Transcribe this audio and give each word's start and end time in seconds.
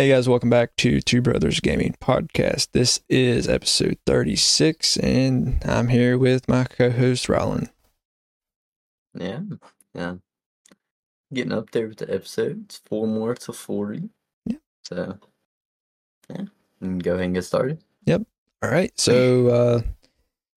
Hey 0.00 0.08
guys, 0.08 0.26
welcome 0.30 0.48
back 0.48 0.76
to 0.76 1.02
Two 1.02 1.20
Brothers 1.20 1.60
Gaming 1.60 1.94
Podcast. 2.00 2.68
This 2.72 3.02
is 3.10 3.46
episode 3.46 3.98
36, 4.06 4.96
and 4.96 5.62
I'm 5.66 5.88
here 5.88 6.16
with 6.16 6.48
my 6.48 6.64
co 6.64 6.88
host, 6.88 7.28
Ryland. 7.28 7.68
Yeah, 9.12 9.40
yeah. 9.94 10.14
Getting 11.34 11.52
up 11.52 11.72
there 11.72 11.86
with 11.86 11.98
the 11.98 12.10
episodes. 12.10 12.80
Four 12.86 13.08
more 13.08 13.34
to 13.34 13.52
40. 13.52 14.08
Yeah. 14.46 14.56
So, 14.86 15.18
yeah. 16.30 16.44
And 16.80 17.04
go 17.04 17.12
ahead 17.12 17.26
and 17.26 17.34
get 17.34 17.44
started. 17.44 17.84
Yep. 18.06 18.22
All 18.62 18.70
right, 18.70 18.98
so 18.98 19.48
uh, 19.48 19.80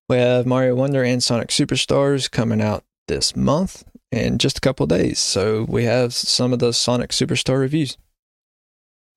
we 0.08 0.16
have 0.16 0.46
Mario 0.46 0.74
Wonder 0.74 1.04
and 1.04 1.22
Sonic 1.22 1.48
Superstars 1.48 2.30
coming 2.30 2.62
out 2.62 2.82
this 3.08 3.36
month 3.36 3.84
in 4.10 4.38
just 4.38 4.56
a 4.56 4.62
couple 4.62 4.86
days. 4.86 5.18
So 5.18 5.66
we 5.68 5.84
have 5.84 6.14
some 6.14 6.54
of 6.54 6.60
the 6.60 6.72
Sonic 6.72 7.10
Superstar 7.10 7.60
reviews. 7.60 7.98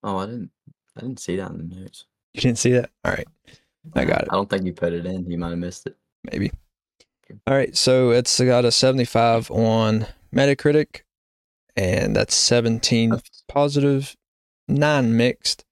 Oh, 0.04 0.18
I 0.18 0.26
didn't. 0.26 0.52
I 0.96 1.02
didn't 1.02 1.20
see 1.20 1.36
that 1.38 1.52
in 1.52 1.70
the 1.70 1.76
notes. 1.76 2.06
You 2.34 2.42
didn't 2.42 2.58
see 2.60 2.72
that? 2.74 2.90
All 3.06 3.12
right, 3.12 3.28
I 3.96 4.06
got 4.06 4.22
it. 4.24 4.28
I 4.32 4.36
don't 4.36 4.50
think 4.50 4.66
you 4.66 4.74
put 4.74 4.94
it 4.94 5.06
in. 5.06 5.30
You 5.30 5.38
might 5.38 5.50
have 5.50 5.58
missed 5.60 5.86
it. 5.88 5.96
maybe. 6.32 6.52
All 7.46 7.54
right, 7.56 7.76
so 7.76 8.12
it's 8.12 8.40
got 8.40 8.64
a 8.64 8.72
75 8.72 9.52
on 9.52 10.08
Metacritic, 10.34 11.02
and 11.76 12.16
that's 12.16 12.34
17 12.36 13.20
positive, 13.50 14.16
nine 14.70 15.16
mixed. 15.18 15.66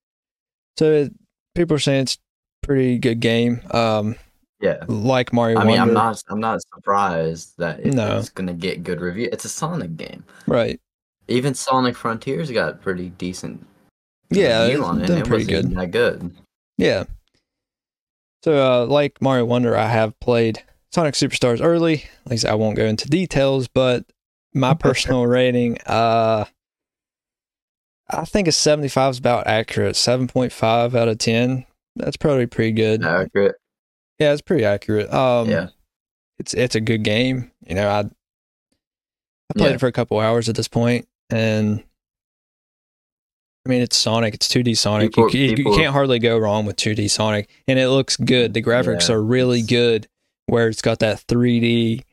So 0.78 0.92
it, 0.92 1.14
people 1.56 1.76
are 1.76 1.80
saying 1.80 2.04
it's 2.04 2.16
a 2.64 2.67
pretty 2.67 2.98
good 2.98 3.20
game. 3.22 3.62
Um, 3.72 4.16
Yeah. 4.60 4.84
like 4.88 5.32
Mario 5.32 5.60
I 5.60 5.64
mean, 5.66 5.80
I'm 5.80 5.94
not. 5.94 6.22
I'm 6.30 6.42
not 6.42 6.60
surprised 6.76 7.58
that 7.58 7.80
it- 7.80 7.94
No. 7.94 8.17
it's 8.17 8.30
gonna 8.30 8.54
get 8.54 8.84
good 8.84 9.00
review. 9.00 9.30
It's 9.32 9.45
a 9.45 9.50
Sonic 9.50 9.95
game. 9.95 10.26
right? 10.48 10.80
Even 11.30 11.54
Sonic 11.54 11.95
Frontiers 11.95 12.52
got 12.52 12.82
pretty 12.82 13.10
decent. 13.12 13.66
Yeah, 14.30 14.78
on 14.84 15.02
it. 15.02 15.08
done 15.08 15.18
it 15.20 15.28
pretty 15.28 15.45
good. 15.45 15.72
That 15.76 15.92
good. 15.92 16.31
Yeah. 16.78 17.06
So, 18.44 18.84
uh, 18.84 18.86
like 18.86 19.22
Mario 19.22 19.45
Wonder, 19.45 19.76
I 19.76 19.88
have 19.88 20.20
played 20.20 20.64
Sonic 20.92 21.16
Superstars 21.16 21.59
early. 21.64 22.06
Like 22.26 22.34
I 22.34 22.36
said, 22.36 22.52
I 22.52 22.56
won't 22.56 22.76
go 22.76 22.86
into 22.86 23.08
details, 23.08 23.67
but 23.67 24.06
my 24.54 24.73
personal 24.80 25.26
rating, 25.26 25.78
uh, 25.86 26.45
I 28.09 28.26
think 28.26 28.48
a 28.48 28.52
75 28.52 29.12
is 29.12 29.17
about 29.17 29.48
accurate. 29.48 29.95
7.5 29.95 30.95
out 30.95 31.08
of 31.08 31.17
10. 31.17 31.66
That's 31.95 32.17
probably 32.17 32.45
pretty 32.45 32.72
good. 32.73 33.04
Accurate. 33.04 33.55
Yeah, 34.20 34.32
it's 34.33 34.42
pretty 34.42 34.64
accurate. 34.64 35.11
Um, 35.14 35.49
yeah. 35.49 35.67
it's 36.39 36.54
it's 36.54 36.76
a 36.76 36.82
good 36.82 37.04
game. 37.04 37.52
You 37.66 37.76
know, 37.76 37.89
I 37.89 37.99
I 37.99 39.54
played 39.58 39.70
Yeah. 39.70 39.76
it 39.76 39.80
for 39.80 39.88
a 39.88 39.92
couple 39.92 40.20
hours 40.20 40.48
at 40.49 40.55
this 40.55 40.67
point, 40.67 41.08
and 41.30 41.83
I 43.65 43.70
mean, 43.70 43.81
it's 43.81 43.98
Sonic. 43.98 44.33
It's 44.36 44.48
2D 44.48 44.77
Sonic. 44.77 45.11
People- 45.11 45.31
you, 45.31 45.45
you- 45.49 45.55
people- 45.55 45.71
you 45.73 45.77
can't 45.80 45.93
hardly 45.93 46.20
go 46.20 46.37
wrong 46.37 46.65
with 46.65 46.76
2D 46.76 47.09
Sonic, 47.09 47.49
and 47.67 47.80
it 47.80 47.89
looks 47.89 48.15
good. 48.17 48.53
The 48.53 48.61
graphics 48.61 49.09
Yeah, 49.09 49.15
are 49.15 49.21
really 49.23 49.61
good, 49.64 50.08
where 50.45 50.67
it's 50.67 50.81
got 50.81 50.99
that 50.99 51.23
3D, 51.27 52.04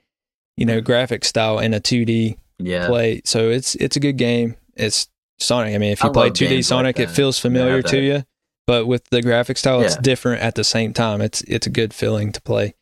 you 0.57 0.67
know, 0.67 0.81
graphic 0.81 1.25
style 1.25 1.59
in 1.59 1.75
a 1.75 1.81
2D 1.81 2.39
Yeah. 2.59 2.87
play. 2.87 3.21
So 3.25 3.51
it's 3.51 3.75
it's 3.77 3.97
a 3.97 4.01
good 4.01 4.17
game. 4.17 4.57
It's 4.77 5.09
Sonic. 5.41 5.75
I 5.75 5.79
mean, 5.79 5.93
if 5.93 6.03
I 6.03 6.07
you 6.09 6.13
play 6.13 6.31
2D 6.31 6.39
games 6.49 6.53
like 6.71 6.79
Sonic, 6.79 7.01
it 7.01 7.11
feels 7.11 7.39
familiar 7.39 7.77
Yeah, 7.77 7.83
to 7.83 8.01
you, 8.01 8.23
but 8.67 8.87
with 8.87 9.05
the 9.11 9.21
graphic 9.21 9.59
style, 9.59 9.83
it's 9.83 9.97
different 9.97 10.41
at 10.43 10.55
the 10.55 10.65
same 10.65 10.93
time. 10.95 11.21
It's 11.21 11.43
it's 11.43 11.67
a 11.67 11.71
good 11.71 11.93
feeling 11.93 12.33
to 12.33 12.41
play. 12.41 12.75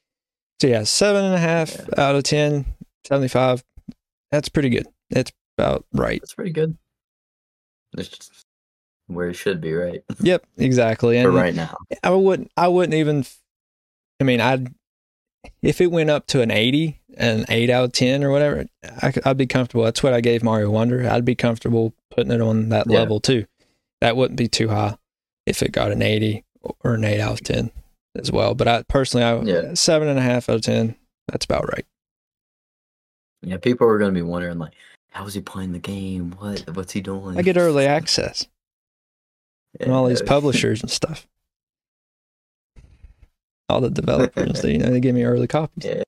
So 0.60 0.68
yeah, 0.68 0.84
seven 0.84 1.24
and 1.24 1.34
a 1.34 1.38
half 1.38 1.76
out 1.98 2.14
of 2.14 2.22
10, 2.22 2.66
75. 3.06 3.64
That's 4.30 4.48
pretty 4.50 4.68
good. 4.68 4.86
That's 5.08 5.32
about 5.58 5.86
right. 5.92 6.20
That's 6.20 6.34
pretty 6.34 6.52
good. 6.52 6.76
It's 7.98 8.44
where 9.14 9.28
it 9.28 9.34
should 9.34 9.60
be, 9.60 9.72
right? 9.72 10.02
Yep, 10.20 10.44
exactly. 10.56 11.20
For 11.22 11.30
right 11.30 11.54
now. 11.54 11.76
I 12.02 12.10
wouldn't 12.10 12.50
I 12.56 12.68
wouldn't 12.68 12.94
even 12.94 13.24
I 14.20 14.24
mean, 14.24 14.40
I'd 14.40 14.72
if 15.62 15.80
it 15.80 15.90
went 15.90 16.10
up 16.10 16.26
to 16.28 16.42
an 16.42 16.50
80, 16.50 17.00
an 17.16 17.46
8 17.48 17.70
out 17.70 17.84
of 17.84 17.92
10 17.92 18.22
or 18.22 18.30
whatever, 18.30 18.66
I, 19.02 19.12
would 19.24 19.36
be 19.38 19.46
comfortable. 19.46 19.84
That's 19.84 20.02
what 20.02 20.12
I 20.12 20.20
gave 20.20 20.42
Mario 20.42 20.70
Wonder. 20.70 21.08
I'd 21.08 21.24
be 21.24 21.34
comfortable 21.34 21.94
putting 22.10 22.32
it 22.32 22.40
on 22.42 22.68
that 22.70 22.86
Yeah. 22.90 22.98
level 22.98 23.20
too. 23.20 23.46
That 24.02 24.16
wouldn't 24.16 24.36
be 24.38 24.48
too 24.48 24.68
high 24.68 24.96
if 25.46 25.62
it 25.62 25.72
got 25.72 25.92
an 25.92 26.02
80 26.02 26.44
or 26.84 26.94
an 26.94 27.04
8 27.04 27.20
out 27.20 27.32
of 27.32 27.42
10 27.42 27.70
as 28.16 28.30
well. 28.30 28.54
But 28.54 28.68
I 28.68 28.82
personally, 28.82 29.24
I 29.24 29.40
Yeah. 29.40 29.74
seven 29.74 30.08
and 30.08 30.18
a 30.18 30.22
half 30.22 30.48
out 30.48 30.56
of 30.56 30.62
10. 30.62 30.96
That's 31.28 31.44
about 31.46 31.72
right. 31.72 31.86
Yeah, 33.42 33.56
people 33.56 33.86
are 33.88 33.98
gonna 33.98 34.12
be 34.12 34.22
wondering 34.22 34.58
like, 34.58 34.74
how 35.10 35.26
is 35.26 35.34
he 35.34 35.40
playing 35.40 35.72
the 35.72 35.78
game? 35.78 36.34
What 36.38 36.60
what's 36.74 36.92
he 36.92 37.00
doing? 37.00 37.38
I 37.38 37.42
get 37.42 37.56
early 37.56 37.86
access 37.98 38.46
from 39.82 39.92
all 39.92 40.06
these 40.06 40.22
publishers 40.22 40.80
and 40.82 40.90
stuff. 40.90 41.26
All 43.68 43.80
the 43.80 43.90
developers, 43.90 44.62
they, 44.62 44.72
you 44.72 44.78
know, 44.78 44.90
they 44.90 45.00
give 45.00 45.14
me 45.14 45.22
early 45.24 45.46
copies. 45.46 45.84
Yeah. 45.84 46.02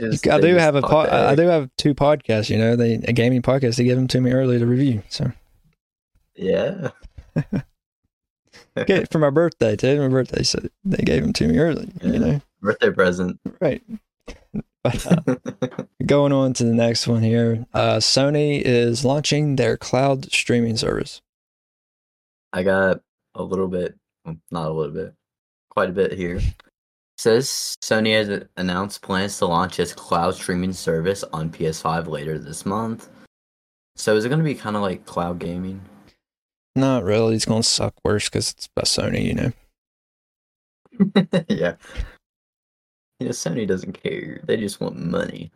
Just- 0.00 0.26
I 0.26 0.40
do 0.40 0.54
have 0.56 0.74
a 0.76 0.82
pod, 0.82 1.10
I 1.10 1.34
do 1.34 1.42
have 1.42 1.68
two 1.76 1.94
podcasts. 1.94 2.48
You 2.48 2.58
know, 2.58 2.74
they 2.76 2.94
a 2.94 3.12
gaming 3.12 3.42
podcast. 3.42 3.76
They 3.76 3.84
give 3.84 3.96
them 3.98 4.08
to 4.08 4.20
me 4.20 4.32
early 4.32 4.58
to 4.58 4.66
review. 4.66 5.02
So 5.10 5.30
Yeah. 6.34 6.90
get 8.76 8.90
it 9.02 9.10
for 9.12 9.18
my 9.18 9.30
birthday 9.30 9.76
too. 9.76 10.00
My 10.00 10.08
birthday, 10.08 10.42
so 10.42 10.60
they 10.84 11.02
gave 11.04 11.22
them 11.22 11.32
to 11.34 11.48
me 11.48 11.58
early. 11.58 11.90
Yeah. 12.02 12.10
You 12.12 12.18
know, 12.18 12.40
Birthday 12.62 12.90
present. 12.90 13.38
right? 13.60 13.82
But 14.82 15.06
uh, 15.06 15.36
going 16.06 16.32
on 16.32 16.54
to 16.54 16.64
the 16.64 16.74
next 16.74 17.06
one 17.06 17.22
here, 17.22 17.66
uh, 17.74 17.96
Sony 17.96 18.60
is 18.62 19.04
launching 19.04 19.56
their 19.56 19.76
cloud 19.76 20.32
streaming 20.32 20.76
service. 20.78 21.20
I 22.52 22.62
got 22.62 23.00
a 23.34 23.42
little 23.42 23.68
bit, 23.68 23.96
not 24.50 24.68
a 24.68 24.72
little 24.72 24.92
bit, 24.92 25.14
quite 25.70 25.90
a 25.90 25.92
bit 25.92 26.12
here. 26.12 26.40
Says 27.18 27.76
Sony 27.82 28.14
has 28.14 28.46
announced 28.56 29.02
plans 29.02 29.38
to 29.38 29.46
launch 29.46 29.78
its 29.78 29.92
cloud 29.92 30.34
streaming 30.34 30.72
service 30.72 31.22
on 31.32 31.50
PS5 31.50 32.06
later 32.06 32.38
this 32.38 32.64
month. 32.64 33.08
So 33.96 34.16
is 34.16 34.24
it 34.24 34.30
going 34.30 34.38
to 34.38 34.44
be 34.44 34.54
kind 34.54 34.76
of 34.76 34.82
like 34.82 35.04
cloud 35.04 35.38
gaming? 35.38 35.82
Not 36.76 37.04
really. 37.04 37.34
It's 37.34 37.44
gonna 37.44 37.62
suck 37.62 37.94
worse 38.04 38.28
because 38.28 38.52
it's 38.52 38.68
by 38.68 38.82
Sony. 38.82 39.24
You 39.24 39.34
know. 39.34 39.52
yeah. 41.48 41.74
You 43.18 43.26
know, 43.26 43.32
Sony 43.32 43.66
doesn't 43.66 43.92
care. 43.92 44.40
They 44.44 44.56
just 44.56 44.80
want 44.80 44.96
money. 44.96 45.50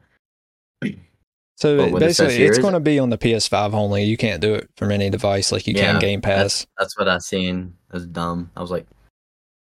So 1.56 1.96
basically, 1.98 2.42
it's 2.42 2.58
going 2.58 2.74
to 2.74 2.80
be 2.80 2.98
on 2.98 3.10
the 3.10 3.18
PS5 3.18 3.74
only. 3.74 4.02
You 4.04 4.16
can't 4.16 4.40
do 4.40 4.54
it 4.54 4.68
from 4.76 4.90
any 4.90 5.08
device 5.08 5.52
like 5.52 5.66
you 5.66 5.74
Yeah, 5.74 5.92
can 5.92 6.00
Game 6.00 6.20
Pass. 6.20 6.66
That's 6.78 6.98
what 6.98 7.08
I 7.08 7.18
seen. 7.18 7.74
It 7.90 7.94
was 7.94 8.06
dumb. 8.06 8.50
I 8.56 8.60
was 8.60 8.72
like, 8.72 8.86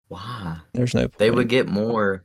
why? 0.08 0.58
There's 0.74 0.96
no. 0.96 1.08
They 1.18 1.30
would 1.32 1.48
get 1.48 1.68
more. 1.68 2.24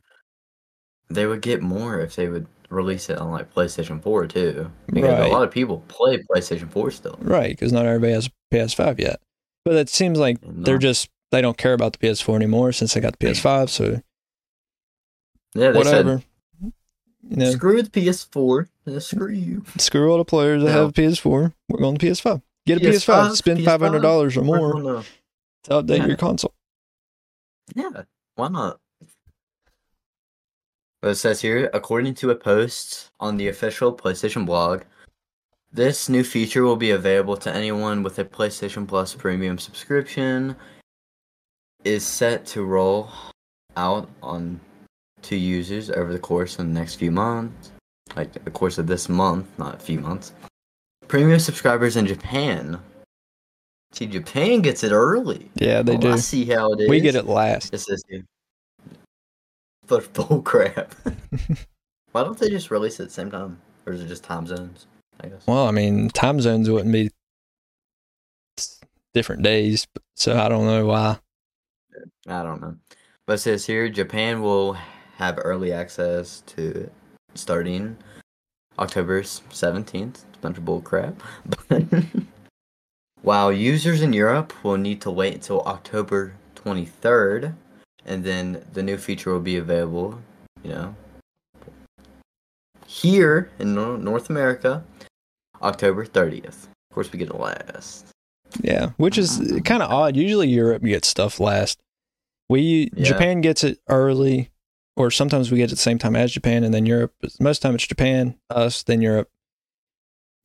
They 1.10 1.26
would 1.26 1.42
get 1.42 1.60
more 1.60 2.00
if 2.00 2.16
they 2.16 2.28
would 2.28 2.46
release 2.70 3.10
it 3.10 3.18
on 3.18 3.30
like 3.32 3.52
PlayStation 3.52 4.02
4 4.02 4.28
too. 4.28 4.70
Because 4.86 5.10
Right. 5.10 5.28
a 5.28 5.32
lot 5.32 5.42
of 5.42 5.50
people 5.50 5.82
play 5.88 6.22
PlayStation 6.30 6.70
4 6.70 6.90
still. 6.92 7.18
right 7.20 7.50
because 7.50 7.72
not 7.72 7.84
everybody 7.84 8.12
has 8.12 8.26
a 8.28 8.54
PS5 8.54 8.98
yet. 9.00 9.20
But 9.64 9.74
it 9.74 9.88
seems 9.88 10.18
like 10.18 10.38
And 10.42 10.64
they're 10.64 10.78
just 10.78 11.10
they 11.32 11.42
don't 11.42 11.58
care 11.58 11.72
about 11.74 11.92
the 11.92 11.98
PS4 11.98 12.36
anymore 12.36 12.72
since 12.72 12.94
they 12.94 13.00
got 13.00 13.18
the 13.18 13.26
PS5. 13.26 13.68
So 13.70 14.00
yeah, 15.54 15.72
they 15.72 15.78
whatever. 15.78 16.22
You 17.28 17.36
know, 17.36 17.50
screw 17.50 17.82
the 17.82 17.90
PS4. 17.90 18.66
uh, 18.86 18.98
Screw 19.00 19.28
you. 19.30 19.62
screw 19.76 20.10
all 20.10 20.18
the 20.18 20.24
players 20.24 20.62
that 20.62 20.70
No. 20.70 20.72
have 20.72 20.88
a 20.88 20.92
PS4. 20.92 21.52
We're 21.68 21.78
going 21.78 21.96
to 21.98 22.06
PS5. 22.06 22.42
Get 22.66 22.78
a 22.78 22.80
PS5. 22.80 23.30
PS5, 23.30 23.36
Spend 23.36 23.64
five 23.64 23.80
hundred 23.80 24.00
dollars 24.00 24.36
or 24.36 24.42
more 24.42 24.72
to 25.64 25.70
update 25.70 25.98
Yeah. 25.98 26.06
your 26.06 26.16
console. 26.16 26.54
Yeah, 27.74 28.02
why 28.36 28.48
not? 28.48 28.80
But 31.02 31.10
it 31.12 31.14
says 31.16 31.40
here, 31.40 31.70
according 31.72 32.14
to 32.16 32.30
a 32.30 32.34
post 32.34 33.10
on 33.20 33.36
the 33.36 33.48
official 33.48 33.94
PlayStation 33.96 34.44
blog, 34.44 34.82
this 35.72 36.08
new 36.08 36.24
feature 36.24 36.62
will 36.64 36.76
be 36.76 36.90
available 36.90 37.36
to 37.38 37.54
anyone 37.54 38.02
with 38.02 38.18
a 38.18 38.24
PlayStation 38.24 38.86
Plus 38.86 39.14
premium 39.14 39.58
subscription. 39.58 40.56
Is 41.84 42.04
set 42.06 42.44
to 42.46 42.62
roll 42.62 43.08
out 43.76 44.10
on 44.22 44.60
to 45.22 45.36
users 45.36 45.90
over 45.90 46.12
the 46.12 46.18
course 46.18 46.58
of 46.58 46.66
the 46.66 46.72
next 46.72 46.96
few 46.96 47.10
months, 47.10 47.72
like 48.16 48.32
the 48.44 48.50
course 48.50 48.78
of 48.78 48.86
this 48.86 49.08
month, 49.08 49.46
not 49.58 49.74
a 49.74 49.78
few 49.78 50.00
months. 50.00 50.32
Premium 51.08 51.38
subscribers 51.40 51.96
in 51.96 52.06
Japan. 52.06 52.80
See, 53.92 54.06
Japan 54.06 54.60
gets 54.62 54.84
it 54.84 54.92
early. 54.92 55.50
Yeah, 55.54 55.82
they 55.82 55.96
Oh, 55.96 56.00
do. 56.00 56.12
I 56.12 56.16
see 56.16 56.44
how 56.44 56.72
it 56.72 56.80
is. 56.80 56.88
We 56.88 57.00
get 57.00 57.16
it 57.16 57.26
last. 57.26 57.72
This 57.72 57.88
is 57.88 58.02
here. 58.08 58.22
But 59.86 60.12
bull 60.12 60.42
crap. 60.42 60.94
Why 62.12 62.22
don't 62.22 62.38
they 62.38 62.48
just 62.48 62.70
release 62.70 63.00
it 63.00 63.04
at 63.04 63.08
the 63.08 63.14
same 63.14 63.30
time? 63.30 63.60
Or 63.86 63.92
is 63.92 64.00
it 64.00 64.06
just 64.06 64.22
time 64.22 64.46
zones? 64.46 64.86
I 65.20 65.28
guess. 65.28 65.46
Well, 65.46 65.66
I 65.66 65.72
mean, 65.72 66.08
time 66.10 66.40
zones 66.40 66.70
wouldn't 66.70 66.92
be 66.92 67.10
different 69.14 69.42
days, 69.42 69.86
so 70.14 70.38
I 70.38 70.48
don't 70.48 70.66
know 70.66 70.86
why. 70.86 71.18
I 72.28 72.42
don't 72.42 72.60
know. 72.60 72.76
But 73.26 73.34
it 73.34 73.38
says 73.38 73.66
here 73.66 73.88
Japan 73.88 74.40
will 74.42 74.76
have 75.20 75.38
early 75.44 75.70
access 75.70 76.42
to 76.46 76.70
it 76.70 76.92
starting 77.34 77.94
October 78.78 79.20
17th. 79.20 79.92
It's 79.92 80.24
a 80.24 80.38
bunch 80.40 80.56
of 80.56 80.64
bull 80.64 80.80
crap. 80.80 81.22
While 83.22 83.52
users 83.52 84.00
in 84.00 84.14
Europe 84.14 84.54
will 84.64 84.78
need 84.78 85.02
to 85.02 85.10
wait 85.10 85.34
until 85.34 85.60
October 85.62 86.32
23rd, 86.54 87.54
and 88.06 88.24
then 88.24 88.64
the 88.72 88.82
new 88.82 88.96
feature 88.96 89.30
will 89.30 89.40
be 89.40 89.58
available, 89.58 90.18
you 90.62 90.70
know, 90.70 90.94
here 92.86 93.50
in 93.58 93.74
North 93.74 94.30
America, 94.30 94.82
October 95.60 96.06
30th. 96.06 96.64
Of 96.64 96.94
course, 96.94 97.12
we 97.12 97.18
get 97.18 97.28
it 97.28 97.38
last. 97.38 98.06
Yeah, 98.62 98.92
which 98.96 99.18
is 99.18 99.38
uh-huh. 99.38 99.60
kind 99.66 99.82
of 99.82 99.90
odd. 99.90 100.16
Usually 100.16 100.48
Europe 100.48 100.82
gets 100.82 101.08
stuff 101.08 101.38
last. 101.40 101.78
We 102.48 102.90
Yeah. 102.96 103.04
Japan 103.04 103.42
gets 103.42 103.62
it 103.62 103.80
early, 103.86 104.50
or 105.00 105.10
sometimes 105.10 105.50
we 105.50 105.56
get 105.58 105.64
it 105.70 105.72
at 105.72 105.78
the 105.78 105.82
same 105.82 105.98
time 105.98 106.14
as 106.16 106.32
Japan, 106.32 106.62
and 106.64 106.72
then 106.74 106.86
Europe. 106.86 107.14
But 107.20 107.32
most 107.40 107.58
of 107.58 107.62
the 107.62 107.68
time 107.68 107.74
it's 107.76 107.86
Japan, 107.86 108.36
us, 108.50 108.82
then 108.82 109.00
Europe. 109.02 109.28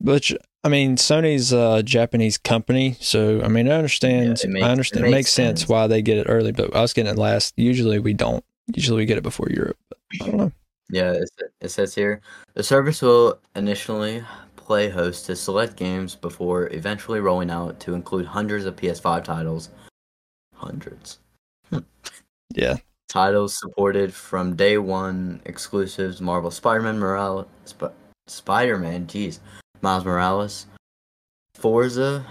Which 0.00 0.34
I 0.64 0.68
mean, 0.68 0.96
Sony's 0.96 1.52
a 1.52 1.82
Japanese 1.82 2.38
company, 2.38 2.96
so 3.00 3.40
I 3.42 3.48
mean, 3.48 3.68
I 3.68 3.72
understand. 3.76 4.40
Yeah, 4.42 4.50
makes- 4.50 4.64
I 4.66 4.70
understand. 4.70 5.04
it 5.04 5.08
It 5.08 5.10
makes 5.10 5.16
makes 5.16 5.30
sense. 5.32 5.60
sense. 5.60 5.68
why 5.68 5.86
they 5.86 6.02
get 6.02 6.18
it 6.18 6.26
early, 6.28 6.52
but 6.52 6.74
us 6.74 6.92
getting 6.92 7.12
it 7.12 7.18
last. 7.18 7.54
Usually 7.56 7.98
we 7.98 8.12
don't. 8.14 8.44
Usually 8.74 8.96
we 8.98 9.06
get 9.06 9.16
it 9.18 9.22
before 9.22 9.48
Europe. 9.50 9.76
But 9.88 9.98
I 10.20 10.26
don't 10.26 10.36
know. 10.36 10.52
Yeah, 10.90 11.14
it 11.60 11.68
says 11.70 11.94
here 11.94 12.20
the 12.54 12.62
service 12.62 13.02
will 13.02 13.38
initially 13.54 14.22
play 14.56 14.88
host 14.88 15.26
to 15.26 15.36
select 15.36 15.76
games 15.76 16.14
before 16.14 16.68
eventually 16.72 17.20
rolling 17.20 17.50
out 17.50 17.78
to 17.80 17.94
include 17.94 18.26
hundreds 18.26 18.64
of 18.66 18.76
PS5 18.76 19.24
titles. 19.24 19.70
Hundreds. 20.54 21.18
Hmm. 21.70 21.78
Yeah, 22.54 22.76
Titles 23.08 23.58
supported 23.58 24.12
from 24.12 24.56
day 24.56 24.78
one 24.78 25.40
exclusives 25.44 26.20
Marvel 26.20 26.50
Spider 26.50 26.82
Man 26.82 26.98
Morales, 26.98 27.46
Sp- 27.64 27.94
Spider 28.26 28.78
Man, 28.78 29.06
jeez, 29.06 29.38
Miles 29.80 30.04
Morales, 30.04 30.66
Forza, 31.54 32.24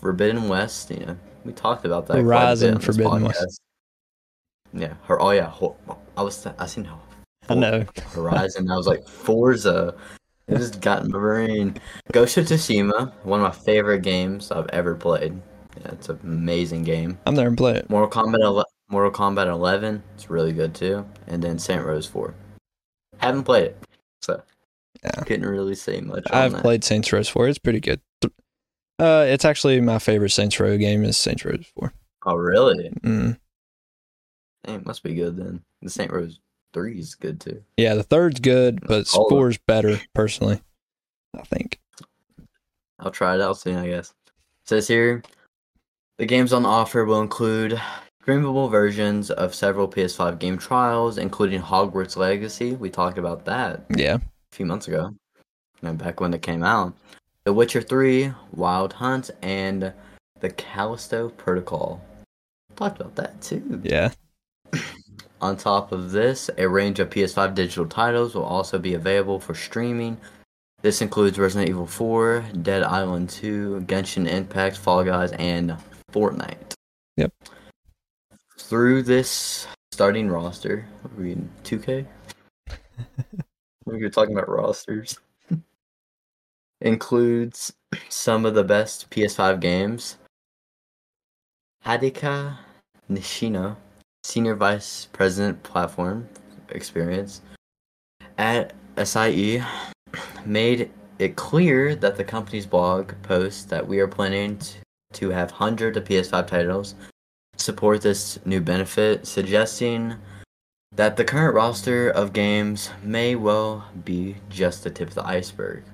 Forbidden 0.00 0.48
West. 0.48 0.90
You 0.90 1.06
know, 1.06 1.16
we 1.44 1.52
talked 1.52 1.84
about 1.84 2.06
that. 2.06 2.14
quite 2.14 2.20
a 2.20 2.24
bit 2.24 2.28
Horizon 2.28 2.74
on 2.76 2.80
Forbidden 2.80 3.24
West. 3.24 3.60
Yeah, 4.72 4.94
her. 5.04 5.20
Oh 5.20 5.30
yeah, 5.30 5.46
ho- 5.48 5.76
I 6.16 6.22
was. 6.22 6.46
I 6.58 6.66
seen. 6.66 6.88
I 7.48 7.54
know. 7.54 7.84
Horizon. 8.12 8.70
I 8.70 8.76
was 8.76 8.86
like 8.86 9.06
Forza. 9.06 9.94
It 10.48 10.58
just 10.58 10.80
got 10.80 11.04
in 11.04 11.10
my 11.10 11.18
brain. 11.18 11.76
Ghost 12.12 12.36
of 12.36 12.46
Tsushima, 12.46 13.12
one 13.24 13.40
of 13.40 13.44
my 13.44 13.64
favorite 13.64 14.02
games 14.02 14.50
I've 14.50 14.68
ever 14.68 14.94
played. 14.94 15.40
Yeah, 15.80 15.90
it's 15.92 16.08
an 16.08 16.18
amazing 16.22 16.84
game. 16.84 17.18
I'm 17.26 17.34
there 17.34 17.48
and 17.48 17.56
play 17.56 17.74
it. 17.74 17.90
Mortal 17.90 18.08
Kombat, 18.24 18.40
ele- 18.42 18.64
Mortal 18.88 19.10
Kombat 19.10 19.46
11, 19.48 20.02
it's 20.14 20.30
really 20.30 20.52
good 20.52 20.74
too. 20.74 21.06
And 21.26 21.42
then 21.42 21.58
Saints 21.58 21.84
Row 21.84 22.00
4. 22.00 22.34
Haven't 23.18 23.44
played 23.44 23.64
it, 23.64 23.78
so 24.22 24.42
Yeah. 25.02 25.10
couldn't 25.24 25.46
really 25.48 25.74
say 25.74 26.00
much. 26.00 26.24
I've 26.30 26.52
that. 26.52 26.62
played 26.62 26.84
Saints 26.84 27.12
Row 27.12 27.22
4. 27.24 27.48
It's 27.48 27.58
pretty 27.58 27.80
good. 27.80 28.00
Uh, 28.98 29.26
it's 29.28 29.44
actually 29.44 29.80
my 29.80 29.98
favorite 29.98 30.30
Saints 30.30 30.58
Row 30.60 30.76
game 30.78 31.04
is 31.04 31.18
Saints 31.18 31.44
Row 31.44 31.56
4. 31.74 31.92
Oh 32.26 32.34
really? 32.36 32.90
Mm. 33.02 33.38
Dang, 34.64 34.76
it 34.76 34.86
must 34.86 35.02
be 35.02 35.14
good 35.14 35.36
then. 35.36 35.62
The 35.82 35.90
Saints 35.90 36.12
Row 36.12 36.28
3 36.72 36.98
is 36.98 37.14
good 37.14 37.40
too. 37.40 37.62
Yeah, 37.76 37.94
the 37.94 38.02
third's 38.02 38.40
good, 38.40 38.80
but 38.86 39.00
of- 39.02 39.28
four's 39.28 39.58
better 39.58 40.00
personally. 40.14 40.60
I 41.36 41.42
think. 41.42 41.80
I'll 42.98 43.10
try 43.10 43.34
it 43.34 43.40
out 43.42 43.58
soon, 43.58 43.76
I 43.76 43.86
guess. 43.88 44.14
says 44.64 44.88
here, 44.88 45.22
the 46.18 46.24
games 46.26 46.52
on 46.54 46.64
offer 46.64 47.04
will 47.04 47.20
include 47.20 47.80
streamable 48.26 48.70
versions 48.70 49.30
of 49.30 49.54
several 49.54 49.88
PS5 49.88 50.38
game 50.38 50.58
trials, 50.58 51.18
including 51.18 51.62
Hogwarts 51.62 52.16
Legacy. 52.16 52.74
We 52.74 52.90
talked 52.90 53.18
about 53.18 53.44
that 53.44 53.84
Yeah, 53.94 54.16
a 54.16 54.54
few 54.54 54.66
months 54.66 54.88
ago, 54.88 55.14
know, 55.82 55.92
back 55.92 56.20
when 56.20 56.34
it 56.34 56.42
came 56.42 56.62
out. 56.62 56.94
The 57.44 57.52
Witcher 57.52 57.82
3, 57.82 58.32
Wild 58.52 58.94
Hunt, 58.94 59.30
and 59.42 59.92
the 60.40 60.50
Callisto 60.50 61.28
Protocol. 61.30 62.02
Talked 62.74 63.00
about 63.00 63.14
that 63.14 63.40
too. 63.40 63.80
yeah. 63.84 64.10
On 65.40 65.56
top 65.56 65.92
of 65.92 66.12
this, 66.12 66.50
a 66.58 66.66
range 66.66 66.98
of 66.98 67.10
PS5 67.10 67.54
digital 67.54 67.86
titles 67.86 68.34
will 68.34 68.44
also 68.44 68.78
be 68.78 68.94
available 68.94 69.38
for 69.38 69.54
streaming. 69.54 70.16
This 70.82 71.02
includes 71.02 71.38
Resident 71.38 71.68
Evil 71.68 71.86
4, 71.86 72.44
Dead 72.62 72.82
Island 72.82 73.28
2, 73.30 73.84
Genshin 73.86 74.26
Impact, 74.26 74.76
Fall 74.76 75.04
Guys, 75.04 75.32
and 75.32 75.76
Fortnite. 76.12 76.74
Yep. 77.16 77.32
Through 78.58 79.02
this 79.02 79.66
starting 79.92 80.28
roster, 80.28 80.88
are 81.04 81.10
we 81.16 81.32
in 81.32 81.48
2K? 81.62 82.06
we 83.84 84.02
were 84.02 84.10
talking 84.10 84.36
about 84.36 84.48
rosters. 84.48 85.18
includes 86.80 87.72
some 88.08 88.44
of 88.44 88.54
the 88.54 88.64
best 88.64 89.10
PS5 89.10 89.60
games. 89.60 90.16
Hideaki 91.84 92.56
Nishino, 93.10 93.76
Senior 94.24 94.56
Vice 94.56 95.08
President 95.12 95.62
Platform 95.62 96.28
Experience 96.70 97.42
at 98.38 98.72
SIE, 99.04 99.64
made 100.44 100.90
it 101.18 101.36
clear 101.36 101.94
that 101.94 102.16
the 102.16 102.24
company's 102.24 102.66
blog 102.66 103.12
post 103.22 103.68
that 103.68 103.86
we 103.86 104.00
are 104.00 104.08
planning 104.08 104.58
to 105.12 105.30
have 105.30 105.50
hundreds 105.50 105.96
of 105.96 106.04
PS5 106.04 106.46
titles 106.46 106.94
support 107.56 108.02
this 108.02 108.38
new 108.44 108.60
benefit, 108.60 109.26
suggesting 109.26 110.14
that 110.94 111.16
the 111.16 111.24
current 111.24 111.54
roster 111.54 112.08
of 112.08 112.32
games 112.32 112.90
may 113.02 113.34
well 113.34 113.86
be 114.04 114.36
just 114.48 114.84
the 114.84 114.90
tip 114.90 115.08
of 115.08 115.14
the 115.14 115.26
iceberg. 115.26 115.84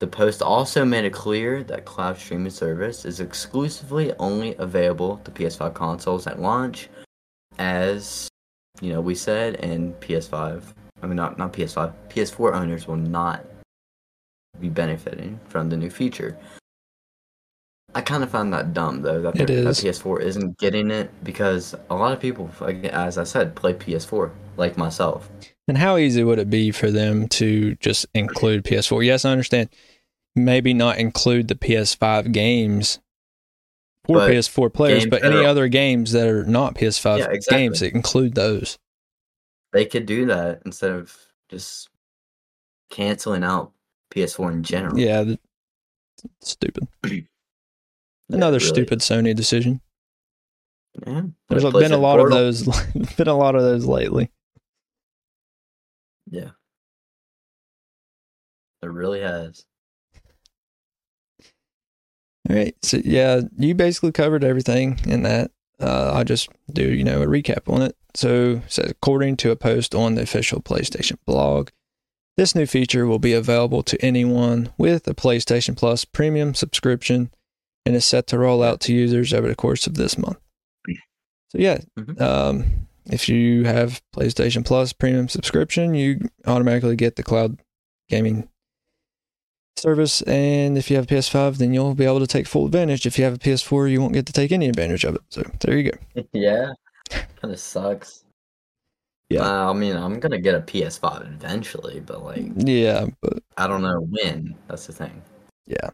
The 0.00 0.06
post 0.06 0.42
also 0.42 0.84
made 0.84 1.04
it 1.04 1.12
clear 1.12 1.62
that 1.64 1.86
cloud 1.86 2.18
streaming 2.18 2.50
service 2.50 3.04
is 3.04 3.20
exclusively 3.20 4.12
only 4.18 4.54
available 4.56 5.18
to 5.24 5.30
PS5 5.30 5.72
consoles 5.74 6.26
at 6.26 6.40
launch, 6.40 6.88
as 7.58 8.28
you 8.80 8.92
know 8.92 9.00
we 9.00 9.14
said, 9.14 9.56
and 9.56 9.98
PS5. 10.00 10.62
I 11.02 11.06
mean, 11.06 11.16
not 11.16 11.38
not 11.38 11.52
PS5. 11.52 11.94
PS4 12.10 12.54
owners 12.54 12.86
will 12.86 12.96
not 12.96 13.46
be 14.60 14.68
benefiting 14.68 15.40
from 15.48 15.70
the 15.70 15.76
new 15.76 15.90
feature. 15.90 16.36
I 17.94 18.00
kind 18.02 18.22
of 18.22 18.30
find 18.30 18.52
that 18.52 18.74
dumb 18.74 19.02
though 19.02 19.22
that, 19.22 19.40
It 19.40 19.46
they're- 19.46 19.64
that 19.64 19.70
is. 19.70 19.80
PS4 19.80 20.20
isn't 20.20 20.58
getting 20.58 20.90
it 20.90 21.10
because 21.24 21.74
a 21.88 21.94
lot 21.94 22.12
of 22.12 22.20
people, 22.20 22.50
as 22.92 23.16
I 23.18 23.24
said, 23.24 23.54
play 23.56 23.72
PS4 23.74 24.30
like 24.56 24.76
myself. 24.76 25.30
And 25.68 25.78
how 25.78 25.96
easy 25.96 26.22
would 26.22 26.38
it 26.38 26.50
be 26.50 26.70
for 26.70 26.90
them 26.90 27.26
to 27.28 27.74
just 27.76 28.06
include 28.14 28.64
PS4? 28.64 29.02
Yes, 29.04 29.24
I 29.24 29.30
understand. 29.32 29.68
Maybe 30.34 30.74
not 30.74 30.98
include 30.98 31.48
the 31.48 31.54
PS5 31.54 32.30
games 32.32 33.00
for 34.04 34.16
But 34.18 34.30
PS4 34.30 34.72
players, 34.72 35.06
but 35.06 35.24
any 35.24 35.36
are- 35.36 35.44
other 35.46 35.66
games 35.68 36.12
that 36.12 36.28
are 36.28 36.44
not 36.44 36.74
PS5 36.74 37.18
Yeah, 37.20 37.30
exactly. 37.30 37.58
games, 37.58 37.82
include 37.82 38.34
those. 38.34 38.78
They 39.72 39.86
could 39.86 40.06
do 40.06 40.26
that 40.26 40.62
instead 40.64 40.90
of 40.92 41.16
just 41.48 41.88
canceling 42.90 43.42
out 43.42 43.72
PS4 44.10 44.52
in 44.52 44.62
general. 44.62 44.98
Yeah, 44.98 45.24
th- 45.24 45.38
Yeah, 48.28 48.36
Another 48.36 48.58
really. 48.58 48.68
stupid 48.68 48.98
Sony 49.00 49.34
decision. 49.34 49.80
Yeah. 51.06 51.22
There's 51.48 51.62
been 51.64 51.92
a 51.92 51.98
lot 51.98 52.18
Portal. 52.18 52.38
of 52.38 52.44
those. 52.64 52.84
been 53.16 53.28
a 53.28 53.36
lot 53.36 53.54
of 53.54 53.62
those 53.62 53.84
lately. 53.86 54.30
Yeah. 56.30 56.50
It 58.82 58.86
really 58.86 59.20
has. 59.20 59.64
All 62.48 62.56
right. 62.56 62.74
So 62.82 62.98
yeah, 63.04 63.40
you 63.58 63.74
basically 63.74 64.12
covered 64.12 64.44
everything 64.44 65.00
in 65.06 65.22
that. 65.22 65.50
uh, 65.80 66.12
I'll 66.14 66.24
just 66.24 66.48
do, 66.72 66.82
you 66.92 67.04
know, 67.04 67.22
a 67.22 67.26
recap 67.26 67.72
on 67.72 67.82
it. 67.82 67.96
So, 68.14 68.62
says, 68.66 68.90
according 68.90 69.36
to 69.38 69.50
a 69.50 69.56
post 69.56 69.94
on 69.94 70.14
the 70.14 70.22
official 70.22 70.62
PlayStation 70.62 71.18
blog, 71.26 71.68
this 72.38 72.54
new 72.54 72.64
feature 72.66 73.06
will 73.06 73.18
be 73.18 73.34
available 73.34 73.82
to 73.82 74.02
anyone 74.02 74.70
with 74.78 75.06
a 75.06 75.14
PlayStation 75.14 75.76
Plus 75.76 76.04
premium 76.06 76.54
subscription 76.54 77.30
and 77.86 77.94
is 77.94 78.04
set 78.04 78.26
to 78.26 78.38
roll 78.38 78.62
out 78.62 78.80
to 78.80 78.92
users 78.92 79.32
over 79.32 79.48
the 79.48 79.54
course 79.54 79.86
of 79.86 79.94
this 79.94 80.18
month. 80.18 80.38
So, 81.48 81.58
yeah, 81.58 81.78
Mhm. 81.96 82.20
um, 82.20 82.88
if 83.06 83.28
you 83.28 83.64
have 83.64 84.02
PlayStation 84.14 84.64
Plus 84.66 84.92
premium 84.92 85.28
subscription, 85.28 85.94
you 85.94 86.28
automatically 86.46 86.96
get 86.96 87.14
the 87.16 87.22
cloud 87.22 87.58
gaming 88.08 88.48
service. 89.76 90.22
And 90.22 90.76
if 90.76 90.90
you 90.90 90.96
have 90.96 91.04
a 91.04 91.08
PS5, 91.08 91.58
then 91.58 91.72
you'll 91.72 91.94
be 91.94 92.04
able 92.04 92.18
to 92.20 92.26
take 92.26 92.46
full 92.48 92.66
advantage. 92.66 93.06
If 93.06 93.16
you 93.18 93.24
have 93.24 93.34
a 93.34 93.38
PS4, 93.38 93.86
you 93.88 94.00
won't 94.00 94.12
get 94.14 94.26
to 94.26 94.32
take 94.32 94.50
any 94.50 94.68
advantage 94.68 95.04
of 95.04 95.14
it. 95.14 95.22
So, 95.30 95.42
there 95.60 95.78
you 95.78 95.92
go. 95.92 95.98
yeah, 96.32 96.72
kind 97.10 97.52
of 97.54 97.60
sucks. 97.60 98.24
Yeah. 99.28 99.42
Uh, 99.42 99.70
I 99.70 99.72
mean, 99.72 99.96
I'm 99.96 100.18
gonna 100.20 100.40
get 100.40 100.54
a 100.54 100.60
PS5 100.60 101.22
eventually, 101.32 102.00
but 102.00 102.24
like, 102.24 102.44
Yeah, 102.56 103.06
but 103.20 103.42
I 103.56 103.66
don't 103.66 103.82
know 103.82 104.00
when. 104.00 104.54
That's 104.68 104.86
the 104.86 104.92
thing. 104.92 105.22
Yeah. 105.66 105.90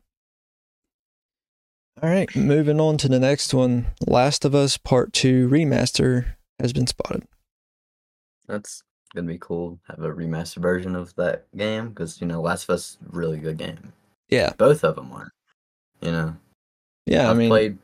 All 2.01 2.09
right, 2.11 2.35
moving 2.35 2.81
on 2.81 2.97
to 2.99 3.09
the 3.09 3.21
next 3.21 3.53
one. 3.55 3.87
Last 4.07 4.45
of 4.45 4.55
Us 4.55 4.77
Part 4.77 5.13
2 5.13 5.49
remaster 5.49 6.35
has 6.59 6.73
been 6.73 6.87
spotted. 6.87 7.25
That's 8.49 8.83
gonna 9.15 9.27
be 9.29 9.39
cool. 9.39 9.79
Have 9.89 10.01
a 10.01 10.09
remastered 10.11 10.63
version 10.63 10.97
of 10.97 11.15
that 11.17 11.47
game 11.57 11.91
because 11.91 12.21
you 12.21 12.27
know, 12.27 12.41
Last 12.41 12.65
of 12.65 12.71
Us, 12.75 12.97
really 13.11 13.39
good 13.39 13.59
game. 13.59 13.93
Yeah. 14.29 14.53
Both 14.57 14.85
of 14.85 14.97
them 14.97 15.13
are. 15.13 15.31
You 16.01 16.11
know, 16.13 16.37
Yeah, 17.07 17.29
I 17.29 17.31
I've 17.31 17.37
mean, 17.37 17.51
played. 17.51 17.79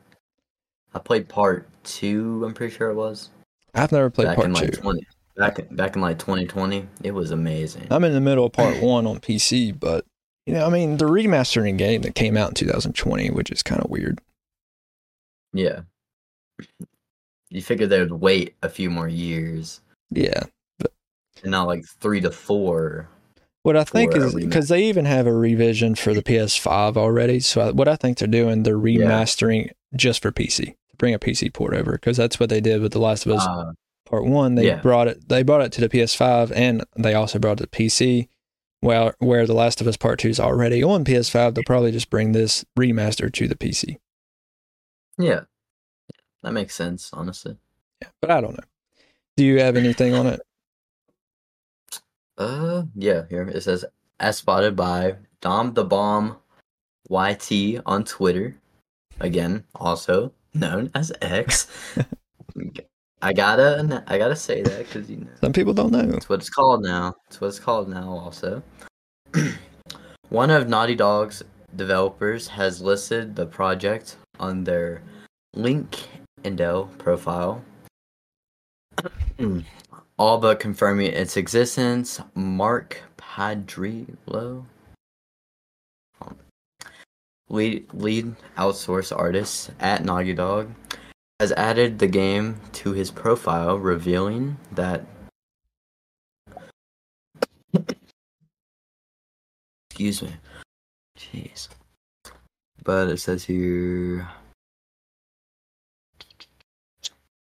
I 0.93 0.99
played 0.99 1.29
part 1.29 1.69
two. 1.83 2.43
I'm 2.43 2.53
pretty 2.53 2.75
sure 2.75 2.89
it 2.89 2.95
was 2.95 3.29
I've 3.75 3.91
never 3.91 4.09
played 4.09 4.25
back 4.25 4.35
Part 4.37 4.47
in 4.47 4.53
2. 4.55 4.61
like 4.61 4.73
20. 4.73 5.07
Back 5.37 5.59
back 5.71 5.95
in 5.95 6.01
like 6.01 6.19
2020, 6.19 6.85
it 7.03 7.11
was 7.11 7.31
amazing. 7.31 7.87
I'm 7.89 8.03
in 8.03 8.11
the 8.13 8.19
middle 8.19 8.45
of 8.47 8.51
Part 8.51 8.81
1 8.81 9.07
on 9.07 9.19
PC, 9.19 9.79
but, 9.79 10.03
you 10.49 10.55
know, 10.55 10.65
I 10.65 10.69
mean, 10.69 10.97
the 10.97 11.05
remastering 11.05 11.77
game 11.77 12.01
that 12.01 12.15
came 12.15 12.35
out 12.35 12.49
in 12.49 12.55
2020, 12.55 13.29
which 13.29 13.51
is 13.51 13.61
kind 13.61 13.81
of 13.83 13.89
weird. 13.91 14.19
Yeah. 15.53 15.81
You 17.49 17.61
figured 17.61 17.89
they 17.91 17.99
would 17.99 18.13
wait 18.13 18.55
a 18.63 18.69
few 18.69 18.89
more 18.89 19.07
years, 19.07 19.81
Yeah. 20.11 20.43
and 21.43 21.51
not 21.51 21.67
like 21.67 21.83
three 21.99 22.19
to 22.21 22.31
four. 22.31 23.07
What 23.63 23.75
I 23.77 23.83
think 23.83 24.15
is 24.15 24.33
because 24.33 24.69
they 24.69 24.83
even 24.85 25.05
have 25.05 25.27
a 25.27 25.33
revision 25.33 25.93
for 25.95 26.13
the 26.13 26.23
PS5 26.23 26.97
already. 26.97 27.39
So 27.41 27.61
I, 27.61 27.71
what 27.71 27.87
I 27.87 27.95
think 27.95 28.17
they're 28.17 28.27
doing, 28.27 28.63
they're 28.63 28.75
Yeah. 28.87 29.05
remastering 29.05 29.69
just 29.95 30.21
for 30.21 30.31
PC 30.31 30.65
to 30.89 30.95
bring 30.97 31.13
a 31.13 31.19
PC 31.19 31.53
port 31.53 31.73
over 31.75 31.91
because 31.91 32.17
that's 32.17 32.39
what 32.39 32.49
they 32.49 32.61
did 32.61 32.81
with 32.81 32.93
The 32.93 32.99
Last 32.99 33.25
of 33.25 33.33
Us 33.33 33.45
Uh, 33.45 33.73
Part 34.05 34.25
One. 34.25 34.55
They 34.55 34.65
Yeah. 34.67 34.81
brought 34.81 35.07
it. 35.07 35.29
They 35.29 35.43
brought 35.43 35.61
it 35.61 35.71
to 35.73 35.81
the 35.81 35.89
PS5 35.89 36.51
and 36.55 36.83
they 36.97 37.13
also 37.13 37.37
brought 37.37 37.59
it 37.61 37.69
to 37.71 37.77
PC. 37.77 38.29
Well, 38.81 39.13
where 39.19 39.45
The 39.45 39.53
Last 39.53 39.81
of 39.81 39.87
Us 39.87 39.97
Part 39.97 40.19
Two 40.19 40.29
is 40.29 40.39
already 40.39 40.83
on 40.83 41.03
PS5, 41.03 41.53
they'll 41.53 41.63
probably 41.65 41.91
just 41.91 42.09
bring 42.09 42.31
this 42.31 42.63
remaster 42.77 43.31
to 43.33 43.47
the 43.47 43.55
PC. 43.55 43.97
yeah, 45.17 45.41
that 46.43 46.53
makes 46.53 46.75
sense. 46.75 47.09
Honestly. 47.11 47.57
Yeah, 48.01 48.07
but 48.21 48.31
I 48.31 48.39
don't 48.39 48.53
know. 48.53 48.63
Do 49.35 49.43
you 49.43 49.59
have 49.59 49.75
anything 49.75 50.13
on 50.13 50.27
it? 50.27 50.41
Uh, 52.37 52.83
yeah. 52.95 53.23
Here 53.29 53.43
it 53.43 53.61
says, 53.61 53.83
as 54.19 54.37
spotted 54.37 54.75
by 54.75 55.15
Dom 55.41 55.73
the 55.73 55.83
Bomb 55.83 56.37
YT 57.09 57.81
on 57.85 58.03
Twitter. 58.05 58.55
Again, 59.19 59.65
also 59.75 60.31
known 60.53 60.91
as 60.95 61.11
X. 61.21 61.67
I 63.21 63.33
gotta, 63.33 64.03
I 64.07 64.17
gotta 64.17 64.35
say 64.35 64.61
that 64.61 64.77
because 64.79 65.09
you 65.09 65.17
know. 65.17 65.27
Some 65.41 65.53
people 65.53 65.73
don't 65.73 65.91
know. 65.91 66.05
That's 66.05 66.29
what 66.29 66.39
it's 66.39 66.49
called 66.49 66.83
now. 66.83 67.15
That's 67.27 67.41
what 67.41 67.47
it's 67.47 67.59
called 67.59 67.89
now, 67.89 68.09
also. 68.09 68.63
One 70.29 70.49
of 70.51 70.69
Naughty 70.69 70.95
Dog's 70.95 71.43
developers 71.75 72.47
has 72.47 72.81
listed 72.81 73.35
the 73.35 73.45
project 73.45 74.15
on 74.39 74.63
their 74.63 75.01
Link 75.53 75.97
Indel 76.43 76.95
profile. 76.97 77.63
All 80.17 80.37
but 80.37 80.59
confirming 80.59 81.07
its 81.13 81.35
existence. 81.35 82.21
Mark 82.35 83.01
Padrillo, 83.17 84.65
lead, 87.49 87.93
lead 87.93 88.35
outsource 88.57 89.15
artist 89.17 89.71
at 89.79 90.03
Naughty 90.03 90.33
Dog, 90.33 90.69
has 91.39 91.51
added 91.53 91.99
the 91.99 92.07
game 92.07 92.59
to 92.73 92.91
his 92.91 93.11
profile, 93.11 93.77
revealing 93.77 94.57
that 94.73 95.05
Excuse 99.99 100.21
me. 100.21 100.33
Jeez. 101.17 101.67
But 102.85 103.09
it 103.09 103.17
says 103.17 103.43
here 103.43 104.29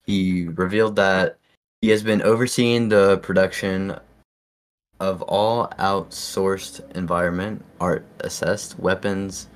he 0.05 0.49
revealed 0.49 0.97
that 0.97 1.37
he 1.83 1.91
has 1.91 2.03
been 2.03 2.23
overseeing 2.23 2.89
the 2.89 3.19
production 3.19 3.99
of 5.01 5.21
all 5.21 5.69
outsourced 5.79 6.81
environment, 6.97 7.63
art 7.79 8.07
assessed, 8.21 8.79
weapons, 8.79 9.49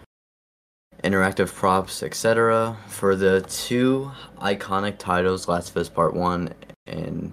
interactive 1.05 1.53
props, 1.53 2.03
etc. 2.03 2.77
for 2.89 3.17
the 3.17 3.41
two 3.43 4.11
iconic 4.39 4.99
titles 4.99 5.49
Last 5.49 5.71
of 5.71 5.77
Us 5.79 5.89
Part 5.89 6.15
1 6.15 6.53
and 6.87 7.33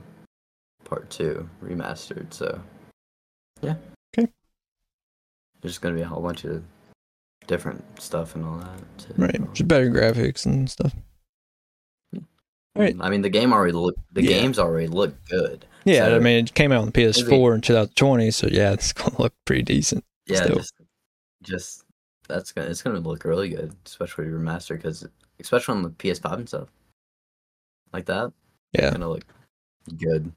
Part 0.85 1.09
2 1.09 1.49
remastered. 1.63 2.33
So, 2.33 2.61
yeah. 3.61 3.75
Okay. 4.17 4.31
There's 5.61 5.77
going 5.77 5.93
to 5.95 5.99
be 5.99 6.03
a 6.03 6.07
whole 6.07 6.21
bunch 6.21 6.45
of 6.45 6.63
different 7.47 7.83
stuff 8.01 8.35
and 8.35 8.45
all 8.45 8.57
that. 8.59 8.97
too. 8.97 9.13
Right, 9.17 9.53
just 9.53 9.67
better 9.67 9.89
graphics 9.89 10.45
and 10.45 10.69
stuff. 10.69 10.93
Hmm. 12.13 12.19
Right. 12.75 12.95
I 12.99 13.09
mean, 13.09 13.21
the 13.21 13.29
game 13.29 13.53
already 13.53 13.73
look. 13.73 13.95
The 14.13 14.21
Yeah. 14.23 14.29
games 14.41 14.59
already 14.59 14.87
look 14.87 15.13
good. 15.29 15.65
Yeah, 15.85 16.07
I 16.07 16.19
mean, 16.19 16.43
it 16.45 16.53
came 16.53 16.71
out 16.73 16.81
on 16.81 16.87
the 16.87 16.91
PS4 16.91 17.55
in 17.55 17.61
2020, 17.61 18.29
so 18.31 18.47
yeah, 18.51 18.73
it's 18.73 18.91
gonna 18.93 19.15
look 19.19 19.33
pretty 19.45 19.63
decent. 19.63 20.03
Yeah, 20.25 20.43
Still. 20.43 20.55
just, 20.57 20.73
just 21.43 21.83
that's 22.27 22.51
gonna 22.51 22.67
it's 22.69 22.81
gonna 22.81 22.99
look 22.99 23.23
really 23.23 23.49
good, 23.49 23.75
especially 23.85 24.25
remastered 24.25 24.77
because 24.77 25.07
especially 25.39 25.75
on 25.75 25.83
the 25.83 25.89
PS5 25.91 26.33
and 26.33 26.47
stuff 26.47 26.69
like 27.93 28.05
that. 28.05 28.31
Yeah. 28.73 28.85
it's 28.87 28.91
gonna 28.93 29.09
look 29.09 29.25
good. 29.97 30.31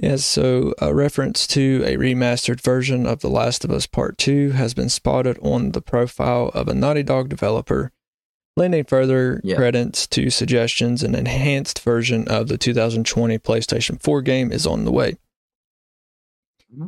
Yeah, 0.00 0.16
so 0.16 0.74
a 0.80 0.94
reference 0.94 1.46
to 1.48 1.82
a 1.84 1.96
remastered 1.96 2.60
version 2.60 3.04
of 3.04 3.18
The 3.18 3.28
Last 3.28 3.64
of 3.64 3.72
Us 3.72 3.86
Part 3.86 4.16
2 4.16 4.50
has 4.50 4.72
been 4.72 4.88
spotted 4.88 5.38
on 5.42 5.72
the 5.72 5.82
profile 5.82 6.52
of 6.54 6.68
a 6.68 6.74
Naughty 6.74 7.02
Dog 7.02 7.28
developer, 7.28 7.90
lending 8.56 8.84
further 8.84 9.40
Yeah. 9.42 9.56
credence 9.56 10.06
to 10.08 10.30
suggestions 10.30 11.02
an 11.02 11.16
enhanced 11.16 11.80
version 11.80 12.28
of 12.28 12.46
the 12.46 12.56
2020 12.56 13.38
PlayStation 13.40 14.00
4 14.00 14.22
game 14.22 14.52
is 14.52 14.68
on 14.68 14.84
the 14.84 14.92
way. 14.92 15.16
Mm-hmm. 16.72 16.86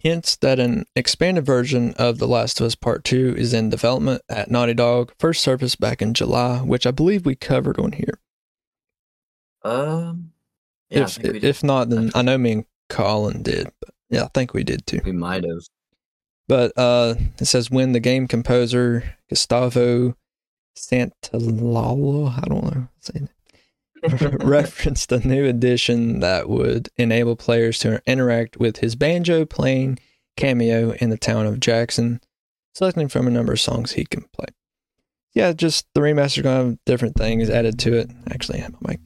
Hints 0.00 0.36
that 0.36 0.58
an 0.58 0.86
expanded 0.96 1.44
version 1.44 1.92
of 1.98 2.16
The 2.16 2.26
Last 2.26 2.58
of 2.58 2.66
Us 2.66 2.74
Part 2.74 3.04
2 3.04 3.34
is 3.36 3.52
in 3.52 3.68
development 3.68 4.22
at 4.30 4.50
Naughty 4.50 4.72
Dog, 4.72 5.12
first 5.18 5.42
surfaced 5.42 5.78
back 5.78 6.00
in 6.00 6.14
July, 6.14 6.60
which 6.60 6.86
I 6.86 6.90
believe 6.90 7.26
we 7.26 7.34
covered 7.34 7.78
on 7.78 7.92
here. 7.92 8.18
Um, 9.62 10.32
yeah, 10.88 11.02
if 11.02 11.18
if 11.22 11.62
not, 11.62 11.90
then 11.90 12.10
I 12.14 12.22
know 12.22 12.38
me 12.38 12.52
and 12.52 12.64
Colin 12.88 13.42
did, 13.42 13.70
but 13.78 13.94
yeah, 14.08 14.24
I 14.24 14.28
think 14.28 14.54
we 14.54 14.64
did 14.64 14.86
too. 14.86 15.02
we 15.04 15.12
might 15.12 15.44
have. 15.44 15.60
But 16.48 16.72
uh, 16.78 17.16
it 17.38 17.44
says 17.44 17.70
when 17.70 17.92
the 17.92 18.00
game 18.00 18.26
composer 18.26 19.16
Gustavo 19.28 20.16
Santaolalla, 20.78 22.38
I 22.38 22.48
don't 22.48 22.64
know, 22.74 22.88
referenced 24.40 25.12
a 25.12 25.26
new 25.26 25.46
addition 25.46 26.20
that 26.20 26.48
would 26.48 26.88
enable 26.96 27.36
players 27.36 27.78
to 27.80 28.02
interact 28.06 28.58
with 28.58 28.78
his 28.78 28.96
banjo 28.96 29.44
playing 29.44 29.98
cameo 30.36 30.92
in 30.92 31.10
the 31.10 31.18
town 31.18 31.46
of 31.46 31.60
Jackson, 31.60 32.20
selecting 32.74 33.08
from 33.08 33.26
a 33.26 33.30
number 33.30 33.52
of 33.52 33.60
songs 33.60 33.92
he 33.92 34.04
can 34.04 34.24
play. 34.32 34.46
Yeah, 35.34 35.52
just 35.52 35.86
the 35.94 36.02
remaster's 36.02 36.42
gonna 36.42 36.64
have 36.64 36.78
different 36.86 37.16
things 37.16 37.50
added 37.50 37.78
to 37.80 37.94
it. 37.94 38.10
Actually, 38.30 38.58
I 38.58 38.62
have 38.62 38.72
my 38.80 38.92
mic. 38.92 39.00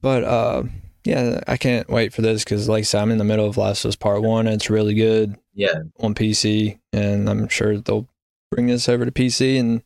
But 0.00 0.24
uh, 0.24 0.64
yeah, 1.04 1.40
I 1.46 1.56
can't 1.56 1.88
wait 1.88 2.12
for 2.12 2.22
this 2.22 2.44
because, 2.44 2.68
like 2.68 2.80
I 2.80 2.82
said, 2.82 3.02
I'm 3.02 3.10
in 3.10 3.18
the 3.18 3.24
middle 3.24 3.46
of 3.46 3.56
Last 3.56 3.84
of 3.84 3.90
Us 3.90 3.96
Part 3.96 4.22
One. 4.22 4.46
And 4.46 4.54
it's 4.54 4.70
really 4.70 4.94
good 4.94 5.36
Yeah, 5.52 5.82
on 6.00 6.14
PC, 6.14 6.78
and 6.92 7.28
I'm 7.28 7.48
sure 7.48 7.78
they'll 7.78 8.08
bring 8.50 8.66
this 8.66 8.88
over 8.88 9.04
to 9.04 9.12
PC 9.12 9.58
and 9.60 9.82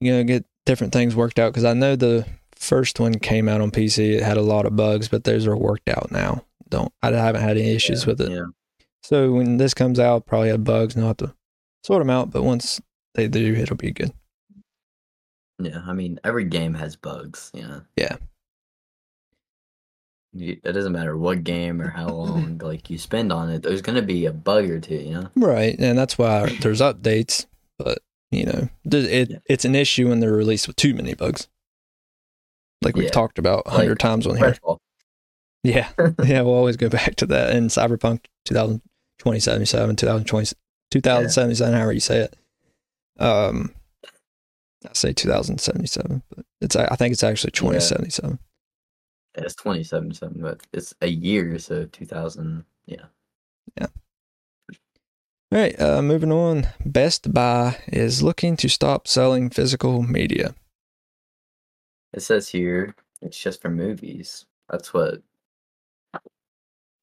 you 0.00 0.12
know 0.12 0.22
get 0.24 0.44
different 0.64 0.92
things 0.92 1.16
worked 1.16 1.38
out. 1.38 1.52
Because 1.52 1.64
I 1.64 1.72
know 1.72 1.96
the 1.96 2.26
first 2.58 3.00
one 3.00 3.14
came 3.18 3.48
out 3.48 3.60
on 3.60 3.70
PC, 3.70 4.14
it 4.16 4.22
had 4.22 4.36
a 4.36 4.42
lot 4.42 4.66
of 4.66 4.76
bugs, 4.76 5.08
but 5.08 5.24
those 5.24 5.46
are 5.46 5.56
worked 5.56 5.88
out 5.88 6.10
now. 6.10 6.44
Don't 6.68 6.92
I 7.02 7.10
haven't 7.10 7.40
had 7.42 7.56
any 7.56 7.72
issues 7.74 8.06
with 8.06 8.20
it. 8.20 8.30
yeah. 8.30 8.44
So 9.02 9.32
when 9.32 9.56
this 9.56 9.72
comes 9.74 9.98
out, 9.98 10.26
probably 10.26 10.48
have 10.48 10.64
bugs, 10.64 10.94
and 10.94 11.02
I'll 11.04 11.08
have 11.10 11.16
to 11.18 11.34
sort 11.84 12.00
them 12.00 12.10
out. 12.10 12.30
But 12.30 12.42
once 12.42 12.80
they 13.14 13.26
do, 13.28 13.54
it'll 13.54 13.76
be 13.76 13.90
good. 13.92 14.12
Yeah, 15.60 15.80
I 15.86 15.92
mean, 15.92 16.20
every 16.24 16.44
game 16.44 16.74
has 16.74 16.94
bugs. 16.96 17.50
Yeah. 17.54 17.80
You, 20.34 20.60
it 20.62 20.72
doesn't 20.72 20.92
matter 20.92 21.16
what 21.16 21.42
game 21.42 21.80
or 21.80 21.88
how 21.88 22.08
long 22.08 22.58
like 22.62 22.90
you 22.90 22.98
spend 22.98 23.32
on 23.32 23.48
it. 23.50 23.62
There's 23.62 23.82
gonna 23.82 24.02
be 24.02 24.26
a 24.26 24.32
bug 24.32 24.68
or 24.68 24.78
two. 24.78 24.96
You 24.96 25.14
know. 25.14 25.30
Right, 25.34 25.78
and 25.78 25.96
that's 25.98 26.18
why 26.18 26.46
there's 26.60 26.80
updates. 26.80 27.46
But 27.78 27.98
you 28.30 28.44
know, 28.44 28.68
th- 28.90 29.08
it 29.08 29.30
Yeah. 29.30 29.38
it's 29.48 29.64
an 29.64 29.74
issue 29.74 30.08
when 30.08 30.20
they're 30.20 30.32
released 30.32 30.66
with 30.66 30.76
too 30.76 30.94
many 30.94 31.14
bugs, 31.14 31.48
like 32.82 32.94
we've 32.96 33.04
Yeah. 33.04 33.10
talked 33.10 33.38
about 33.38 33.62
a 33.66 33.70
hundred 33.70 33.90
Like, 33.90 33.98
times 33.98 34.26
on 34.26 34.36
here. 34.36 34.56
Yeah, 35.64 35.88
yeah, 36.24 36.42
we'll 36.42 36.54
always 36.54 36.76
go 36.76 36.88
back 36.88 37.16
to 37.16 37.26
that 37.26 37.54
in 37.54 37.66
Cyberpunk 37.68 38.24
2077, 38.44 39.96
2020, 39.96 40.52
2077, 40.90 41.74
however 41.74 41.92
you 41.92 42.00
say 42.00 42.18
it. 42.20 42.36
Um, 43.18 43.74
I 44.86 44.90
say 44.92 45.12
2077, 45.12 46.22
but 46.34 46.44
it's 46.60 46.76
I 46.76 46.94
think 46.96 47.12
it's 47.12 47.24
actually 47.24 47.50
2077. 47.50 48.38
It's 49.34 49.54
2077, 49.56 50.40
but 50.40 50.60
it's 50.72 50.94
a 51.00 51.08
year, 51.08 51.58
so 51.58 51.84
2000. 51.86 52.64
Yeah. 52.86 53.06
Yeah. 53.78 53.86
All 55.50 55.58
right, 55.58 55.80
uh, 55.80 56.02
moving 56.02 56.30
on. 56.32 56.68
Best 56.84 57.32
Buy 57.32 57.78
is 57.88 58.22
looking 58.22 58.56
to 58.58 58.68
stop 58.68 59.08
selling 59.08 59.50
physical 59.50 60.02
media. 60.02 60.54
It 62.12 62.20
says 62.20 62.48
here 62.48 62.94
it's 63.22 63.38
just 63.38 63.60
for 63.60 63.70
movies. 63.70 64.46
That's 64.68 64.92
what 64.94 65.22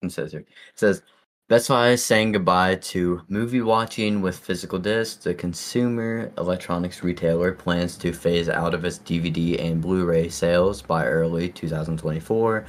it 0.02 0.12
says 0.12 0.32
here. 0.32 0.42
It 0.42 0.48
says 0.76 1.02
Best 1.48 1.70
Buy 1.70 1.90
is 1.90 2.04
saying 2.04 2.32
goodbye 2.32 2.74
to 2.76 3.22
movie 3.28 3.62
watching 3.62 4.20
with 4.20 4.36
physical 4.36 4.80
discs. 4.80 5.24
The 5.24 5.36
consumer 5.36 6.32
electronics 6.40 7.04
retailer 7.04 7.52
plans 7.52 7.98
to 7.98 8.14
phase 8.14 8.50
out 8.50 8.74
of 8.74 8.84
its 8.84 8.98
DVD 8.98 9.64
and 9.64 9.80
Blu-ray 9.80 10.30
sales 10.30 10.82
by 10.82 11.06
early 11.06 11.50
2024, 11.50 12.66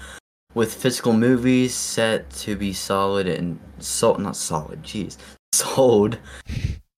with 0.52 0.74
physical 0.74 1.14
movies 1.14 1.74
set 1.74 2.28
to 2.32 2.54
be 2.54 2.74
solid 2.74 3.26
and 3.26 3.58
sold 3.78 4.20
not 4.20 4.36
solid, 4.36 4.82
jeez, 4.82 5.16
sold 5.54 6.18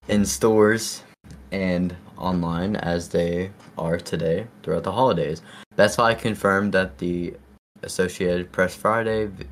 in 0.08 0.24
stores 0.24 1.04
and 1.52 1.94
online 2.18 2.76
as 2.76 3.08
they 3.08 3.50
are 3.76 3.98
today 3.98 4.46
throughout 4.62 4.84
the 4.84 4.92
holidays. 4.92 5.42
Best 5.76 5.96
Buy 5.96 6.14
confirmed 6.14 6.72
that 6.72 6.98
the 6.98 7.34
Associated 7.82 8.50
Press 8.52 8.74
Friday 8.74 9.26
v- 9.26 9.46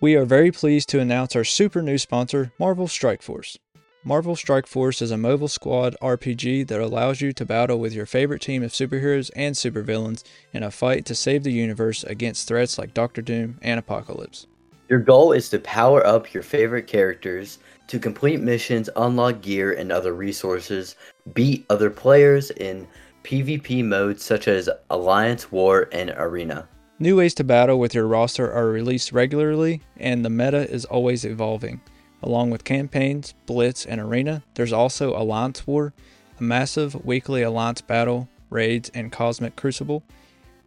We 0.00 0.14
are 0.14 0.24
very 0.24 0.52
pleased 0.52 0.88
to 0.90 1.00
announce 1.00 1.34
our 1.34 1.44
super 1.44 1.82
new 1.82 1.98
sponsor, 1.98 2.52
Marvel 2.58 2.88
Strike 2.88 3.22
Force. 3.22 3.58
Marvel 4.04 4.34
Strike 4.34 4.66
Force 4.66 5.00
is 5.00 5.12
a 5.12 5.16
mobile 5.16 5.46
squad 5.46 5.96
RPG 6.02 6.66
that 6.66 6.80
allows 6.80 7.20
you 7.20 7.32
to 7.32 7.46
battle 7.46 7.78
with 7.78 7.92
your 7.92 8.04
favorite 8.04 8.42
team 8.42 8.64
of 8.64 8.72
superheroes 8.72 9.30
and 9.36 9.54
supervillains 9.54 10.24
in 10.52 10.64
a 10.64 10.72
fight 10.72 11.04
to 11.04 11.14
save 11.14 11.44
the 11.44 11.52
universe 11.52 12.02
against 12.02 12.48
threats 12.48 12.78
like 12.78 12.94
Doctor 12.94 13.22
Doom 13.22 13.58
and 13.62 13.78
Apocalypse. 13.78 14.48
Your 14.88 14.98
goal 14.98 15.30
is 15.30 15.48
to 15.50 15.60
power 15.60 16.04
up 16.04 16.34
your 16.34 16.42
favorite 16.42 16.88
characters, 16.88 17.60
to 17.92 17.98
complete 17.98 18.40
missions, 18.40 18.88
unlock 18.96 19.42
gear 19.42 19.70
and 19.74 19.92
other 19.92 20.14
resources, 20.14 20.96
beat 21.34 21.62
other 21.68 21.90
players 21.90 22.50
in 22.52 22.88
PvP 23.22 23.84
modes 23.84 24.24
such 24.24 24.48
as 24.48 24.66
Alliance, 24.88 25.52
War, 25.52 25.90
and 25.92 26.08
Arena. 26.16 26.66
New 26.98 27.18
ways 27.18 27.34
to 27.34 27.44
battle 27.44 27.78
with 27.78 27.94
your 27.94 28.06
roster 28.06 28.50
are 28.50 28.68
released 28.68 29.12
regularly, 29.12 29.82
and 29.98 30.24
the 30.24 30.30
meta 30.30 30.66
is 30.70 30.86
always 30.86 31.26
evolving. 31.26 31.82
Along 32.22 32.48
with 32.48 32.64
campaigns, 32.64 33.34
Blitz, 33.44 33.84
and 33.84 34.00
Arena, 34.00 34.42
there's 34.54 34.72
also 34.72 35.14
Alliance 35.14 35.66
War, 35.66 35.92
a 36.40 36.42
massive 36.42 37.04
weekly 37.04 37.42
Alliance 37.42 37.82
battle, 37.82 38.26
raids, 38.48 38.90
and 38.94 39.12
Cosmic 39.12 39.54
Crucible, 39.54 40.02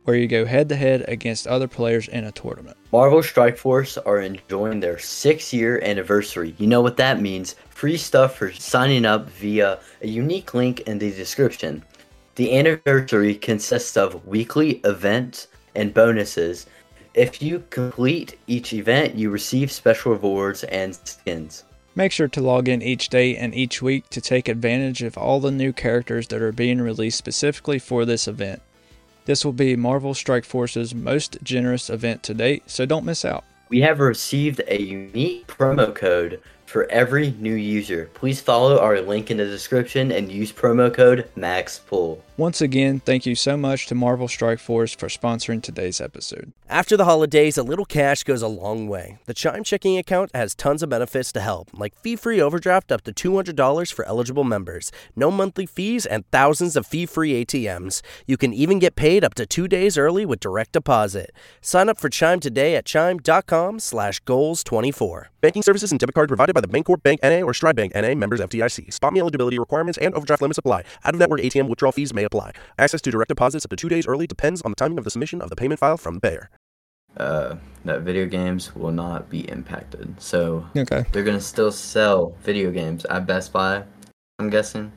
where 0.06 0.16
you 0.16 0.28
go 0.28 0.46
head 0.46 0.70
to 0.70 0.76
head 0.76 1.04
against 1.08 1.48
other 1.48 1.68
players 1.68 2.08
in 2.08 2.24
a 2.24 2.32
tournament. 2.32 2.78
Marvel 2.92 3.22
Strike 3.22 3.58
Force 3.58 3.98
are 3.98 4.22
enjoying 4.22 4.80
their 4.80 4.98
six 4.98 5.52
year 5.52 5.82
anniversary. 5.84 6.56
You 6.58 6.68
know 6.68 6.82
what 6.82 6.98
that 6.98 7.22
means 7.22 7.56
free 7.70 7.98
stuff 7.98 8.38
for 8.38 8.52
signing 8.54 9.06
up 9.06 9.30
via 9.32 9.80
a 10.02 10.08
unique 10.08 10.54
link 10.54 10.82
in 10.82 10.98
the 11.00 11.12
description. 11.12 11.84
The 12.36 12.58
anniversary 12.58 13.36
consists 13.36 13.98
of 13.98 14.26
weekly 14.26 14.82
events 14.84 15.48
and 15.76 15.94
bonuses. 15.94 16.68
If 17.14 17.42
you 17.42 17.64
complete 17.70 18.38
each 18.48 18.74
event, 18.74 19.16
you 19.16 19.30
receive 19.30 19.72
special 19.72 20.14
rewards 20.14 20.64
and 20.66 20.96
skins. 20.96 21.64
Make 21.96 22.12
sure 22.12 22.28
to 22.28 22.42
log 22.42 22.68
in 22.68 22.82
each 22.82 23.08
day 23.08 23.38
and 23.38 23.56
each 23.56 23.82
week 23.82 24.10
to 24.10 24.20
take 24.20 24.50
advantage 24.50 25.02
of 25.02 25.18
all 25.18 25.40
the 25.40 25.52
new 25.52 25.72
characters 25.72 26.28
that 26.28 26.42
are 26.42 26.52
being 26.52 26.82
released 26.82 27.18
specifically 27.18 27.80
for 27.80 28.04
this 28.04 28.28
event. 28.28 28.62
This 29.26 29.44
will 29.44 29.54
be 29.54 29.76
Marvel 29.76 30.14
Strike 30.14 30.46
Force's 30.46 30.94
most 30.94 31.40
generous 31.44 31.90
event 31.90 32.22
to 32.24 32.34
date, 32.34 32.64
so 32.68 32.86
don't 32.86 33.06
miss 33.06 33.26
out. 33.26 33.44
We 33.70 33.82
have 33.82 34.00
received 34.00 34.62
a 34.68 34.80
unique 34.80 35.48
promo 35.48 35.94
code 35.94 36.40
for 36.66 36.90
every 36.92 37.32
new 37.40 37.54
user. 37.54 38.10
Please 38.14 38.42
follow 38.42 38.80
our 38.80 39.00
link 39.02 39.32
in 39.32 39.38
the 39.38 39.46
description 39.46 40.12
and 40.12 40.32
use 40.32 40.52
promo 40.52 40.94
code 40.94 41.30
MAXPOOL. 41.36 42.22
Once 42.38 42.60
again, 42.60 43.00
thank 43.00 43.26
you 43.26 43.34
so 43.34 43.56
much 43.56 43.88
to 43.88 43.96
Marvel 43.96 44.28
Strike 44.28 44.60
Force 44.60 44.94
for 44.94 45.08
sponsoring 45.08 45.64
today's 45.64 46.02
episode. 46.02 46.52
After 46.68 46.98
the 46.98 47.06
holidays, 47.06 47.58
a 47.58 47.64
little 47.64 47.86
cash 47.86 48.24
goes 48.24 48.42
a 48.42 48.48
long 48.50 48.90
way. 48.90 49.20
The 49.26 49.34
Chime 49.34 49.64
checking 49.64 49.98
account 49.98 50.32
has 50.34 50.54
tons 50.54 50.84
of 50.84 50.90
benefits 50.90 51.32
to 51.32 51.40
help, 51.40 51.70
like 51.74 51.96
fee 51.96 52.18
free 52.18 52.42
overdraft 52.42 52.92
up 52.92 53.04
to 53.04 53.14
$200 53.14 53.94
for 53.94 54.04
eligible 54.06 54.44
members, 54.44 54.92
no 55.16 55.32
monthly 55.32 55.66
fees, 55.66 56.06
and 56.06 56.30
thousands 56.32 56.76
of 56.76 56.86
fee 56.86 57.06
free 57.06 57.46
ATMs. 57.46 58.02
You 58.28 58.36
can 58.36 58.54
even 58.54 58.80
get 58.80 58.98
paid 58.98 59.24
up 59.24 59.34
to 59.36 59.46
two 59.46 59.70
days 59.70 59.98
early 59.98 60.26
with 60.26 60.42
direct 60.42 60.74
deposit. 60.74 61.32
Sign 61.62 61.88
up 61.88 61.98
for 61.98 62.10
Chime 62.10 62.42
today 62.42 62.76
at 62.76 62.86
chime.com 62.86 63.80
slash 63.80 64.22
goals24. 64.24 65.28
Banking 65.46 65.62
services 65.62 65.92
and 65.92 66.00
debit 66.00 66.16
card 66.16 66.28
provided 66.28 66.56
by 66.56 66.62
the 66.62 66.68
Bancorp 66.68 67.04
Bank 67.04 67.20
NA 67.22 67.42
or 67.44 67.54
Stride 67.54 67.76
Bank 67.76 67.94
NA 67.94 68.16
members 68.16 68.40
FDIC. 68.40 68.88
SpotMe 68.88 69.20
eligibility 69.20 69.60
requirements 69.60 70.00
and 70.00 70.12
overdraft 70.16 70.42
limits 70.42 70.58
apply. 70.58 70.84
Out 71.04 71.14
of 71.14 71.20
network 71.20 71.40
ATM 71.40 71.68
withdrawal 71.68 71.92
fees 71.92 72.16
may 72.16 72.24
apply. 72.24 72.52
Access 72.80 73.00
to 73.02 73.12
direct 73.12 73.30
deposits 73.30 73.64
up 73.64 73.70
to 73.70 73.76
two 73.76 73.88
days 73.88 74.08
early 74.08 74.26
depends 74.26 74.64
on 74.64 74.72
the 74.72 74.76
timing 74.76 74.98
of 74.98 75.04
the 75.04 75.12
submission 75.12 75.44
of 75.44 75.52
the 75.52 75.56
payment 75.56 75.80
file 75.80 75.98
from 75.98 76.16
the 76.16 76.20
payer. 76.20 76.50
Uh, 77.18 77.58
that 77.84 78.02
video 78.02 78.26
games 78.26 78.76
will 78.76 78.92
not 78.92 79.30
be 79.30 79.48
impacted. 79.48 80.16
So 80.20 80.66
Okay. 80.76 81.06
they're 81.12 81.24
gonna 81.24 81.40
still 81.40 81.72
sell 81.72 82.36
video 82.42 82.72
games 82.72 83.06
at 83.06 83.28
Best 83.28 83.54
Buy, 83.54 83.84
I'm 84.40 84.50
guessing. 84.50 84.92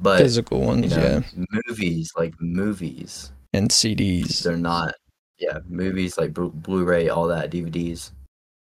But 0.00 0.18
Physical 0.20 0.60
you 0.60 0.66
ones, 0.66 0.96
know, 0.96 1.02
yeah. 1.02 1.44
movies 1.66 2.12
like 2.16 2.34
movies, 2.40 3.32
And 3.52 3.70
CDs. 3.72 4.44
they're 4.44 4.56
not. 4.56 4.94
Yeah, 5.40 5.58
movies 5.68 6.16
like 6.16 6.32
Blu- 6.32 6.52
Blu-ray, 6.52 7.08
all 7.08 7.26
that, 7.26 7.50
DVDs, 7.50 8.12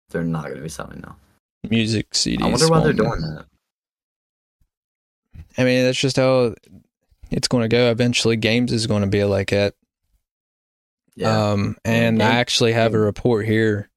they're 0.10 0.24
not 0.24 0.46
gonna 0.50 0.62
be 0.62 0.70
selling 0.70 1.02
now. 1.02 1.16
Music 1.70 2.10
CDs. 2.12 2.42
I 2.42 2.48
wonder 2.50 2.68
why 2.70 2.80
they're 2.84 2.94
doing 2.94 3.22
that. 3.22 3.46
I 5.58 5.64
mean, 5.64 5.84
that's 5.84 6.00
just 6.00 6.16
how 6.18 6.56
it's 7.32 7.48
going 7.48 7.64
to 7.64 7.68
go. 7.68 7.92
Eventually, 7.92 8.36
games 8.38 8.72
is 8.72 8.88
going 8.88 9.02
to 9.02 9.08
be 9.10 9.24
like 9.26 9.50
that. 9.50 9.74
Yeah, 11.16 11.52
Um, 11.52 11.76
and 11.84 12.24
I 12.24 12.36
actually 12.36 12.72
have 12.74 12.94
a 12.94 13.00
report 13.00 13.46
here 13.46 13.90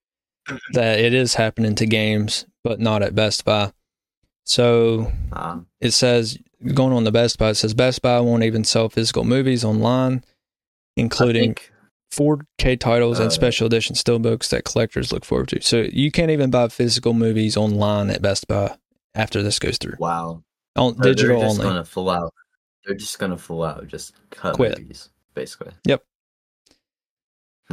that 0.73 0.99
it 0.99 1.15
is 1.15 1.35
happening 1.35 1.77
to 1.77 1.87
games, 1.87 2.47
but 2.65 2.81
not 2.81 3.03
at 3.03 3.15
Best 3.15 3.45
Buy. 3.45 3.73
So 4.45 5.13
um, 5.33 5.67
it 5.81 5.93
says 5.93 6.37
going 6.75 6.93
on 6.93 7.05
the 7.05 7.13
Best 7.13 7.39
Buy, 7.39 7.51
it 7.51 7.55
says 7.55 7.75
Best 7.75 8.03
Buy 8.03 8.19
won't 8.21 8.43
even 8.43 8.65
sell 8.65 8.89
physical 8.89 9.23
movies 9.25 9.63
online, 9.65 10.25
I 10.27 11.01
including 11.03 11.55
think- 11.55 11.72
4K 12.13 12.79
titles 12.79 13.19
Uh, 13.19 13.25
and 13.25 13.33
special 13.33 13.67
edition 13.67 13.97
steelbooks 13.97 14.49
that 14.51 14.65
collectors 14.65 15.13
look 15.13 15.25
forward 15.25 15.49
to. 15.49 15.63
So 15.63 15.89
you 15.93 16.11
can't 16.13 16.31
even 16.31 16.51
buy 16.51 16.69
physical 16.69 17.15
movies 17.15 17.57
online 17.57 18.11
at 18.11 18.21
Best 18.23 18.47
Buy 18.47 18.77
after 19.15 19.43
this 19.43 19.59
goes 19.59 19.79
through. 19.79 19.97
wow, 19.99 20.43
On 20.77 20.95
So 20.97 21.03
digital 21.03 21.39
they're 21.41 21.49
just 21.49 21.61
only. 21.61 21.71
gonna 21.73 21.85
full 21.85 22.11
out. 22.11 22.35
They're 22.85 22.97
just 22.97 23.19
gonna 23.19 23.39
full 23.39 23.63
out 23.63 23.87
just 23.89 24.15
cut 24.31 24.55
Quit. 24.57 24.79
movies, 24.79 25.09
basically. 25.35 25.73
Yep. 25.87 26.03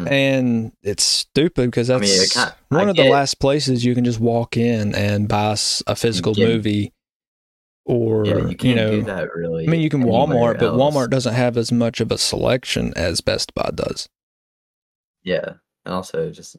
And 0.08 0.72
it's 0.82 1.04
stupid 1.04 1.66
because 1.72 1.90
I 1.90 1.98
that's 1.98 2.36
mean, 2.38 2.46
one 2.70 2.88
I 2.88 2.90
of 2.92 2.96
the 2.96 3.04
get- 3.04 3.12
last 3.12 3.40
places 3.42 3.84
you 3.84 3.94
can 3.96 4.06
just 4.06 4.20
walk 4.20 4.56
in 4.56 4.96
and 4.96 5.28
buy 5.28 5.58
a 5.88 5.96
physical 5.96 6.34
movie 6.38 6.94
or 7.86 8.26
yeah, 8.26 8.36
you 8.38 8.48
you, 8.50 8.56
can't 8.56 8.76
know 8.78 8.92
do 8.92 9.02
that 9.04 9.34
really. 9.34 9.66
i 9.68 9.70
mean 9.70 9.82
you 9.82 9.90
can 9.90 10.04
walmart 10.04 10.60
but 10.60 10.74
walmart 10.74 11.10
doesn't 11.10 11.34
have 11.34 11.58
as 11.58 11.72
much 11.72 12.00
of 12.00 12.12
a 12.12 12.18
selection 12.20 12.94
as 12.96 13.20
best 13.20 13.52
buy 13.56 13.72
does 13.74 14.08
Yeah, 15.24 15.54
and 15.86 15.94
also 15.94 16.32
just 16.32 16.56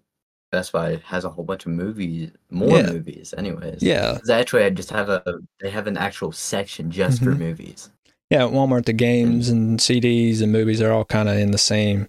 Best 0.53 0.73
Buy 0.73 0.97
has 1.05 1.25
a 1.25 1.31
whole 1.31 1.45
bunch 1.45 1.65
of 1.67 1.73
movies, 1.73 2.31
more 2.51 2.79
Yeah. 2.79 2.91
movies, 2.93 3.33
anyways. 3.39 3.83
yeah 3.83 4.19
actually 4.31 4.69
just 4.73 4.91
have 4.91 5.09
a 5.09 5.23
they 5.61 5.71
have 5.71 5.87
an 5.87 5.97
actual 5.97 6.33
section 6.33 6.91
just 6.91 7.23
for 7.23 7.33
Mhm. 7.33 7.39
movies. 7.39 7.91
yeah 8.31 8.45
at 8.45 8.53
walmart 8.53 8.85
the 8.85 8.93
games 8.93 9.49
and 9.49 9.79
cds 9.81 10.41
and 10.43 10.53
movies 10.53 10.81
are 10.81 10.93
all 10.93 11.05
kind 11.05 11.29
of 11.29 11.37
in 11.37 11.51
the 11.53 11.59
same 11.59 12.09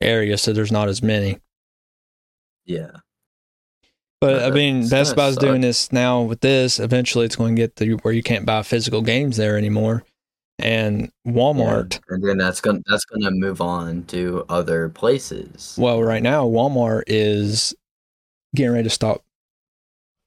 area 0.00 0.36
so 0.38 0.52
there's 0.52 0.70
not 0.72 0.88
as 0.88 1.02
many 1.02 1.38
Yeah, 2.66 2.90
but 4.20 4.42
i 4.42 4.46
Uh, 4.48 4.50
mean 4.50 4.88
best 4.88 5.16
gonna 5.16 5.28
buy's 5.28 5.36
doing 5.36 5.60
this 5.60 5.90
now 5.92 6.22
with 6.22 6.40
this 6.40 6.78
eventually 6.80 7.24
it's 7.26 7.36
going 7.36 7.54
to 7.56 7.62
get 7.62 7.76
to 7.76 7.94
where 7.98 8.14
you 8.14 8.22
can't 8.22 8.44
buy 8.46 8.62
physical 8.62 9.02
games 9.02 9.36
there 9.36 9.56
anymore 9.56 10.04
And 10.58 11.10
Walmart, 11.26 12.00
and 12.08 12.24
then 12.26 12.38
that's 12.38 12.60
gonna 12.62 12.80
that's 12.86 13.04
gonna 13.04 13.30
move 13.30 13.60
on 13.60 14.04
to 14.04 14.44
other 14.48 14.88
places. 14.88 15.76
well, 15.78 16.02
right 16.02 16.22
now 16.22 16.46
Walmart 16.46 17.02
is 17.06 17.74
getting 18.54 18.72
ready 18.72 18.84
to 18.84 18.90
stop 18.90 19.22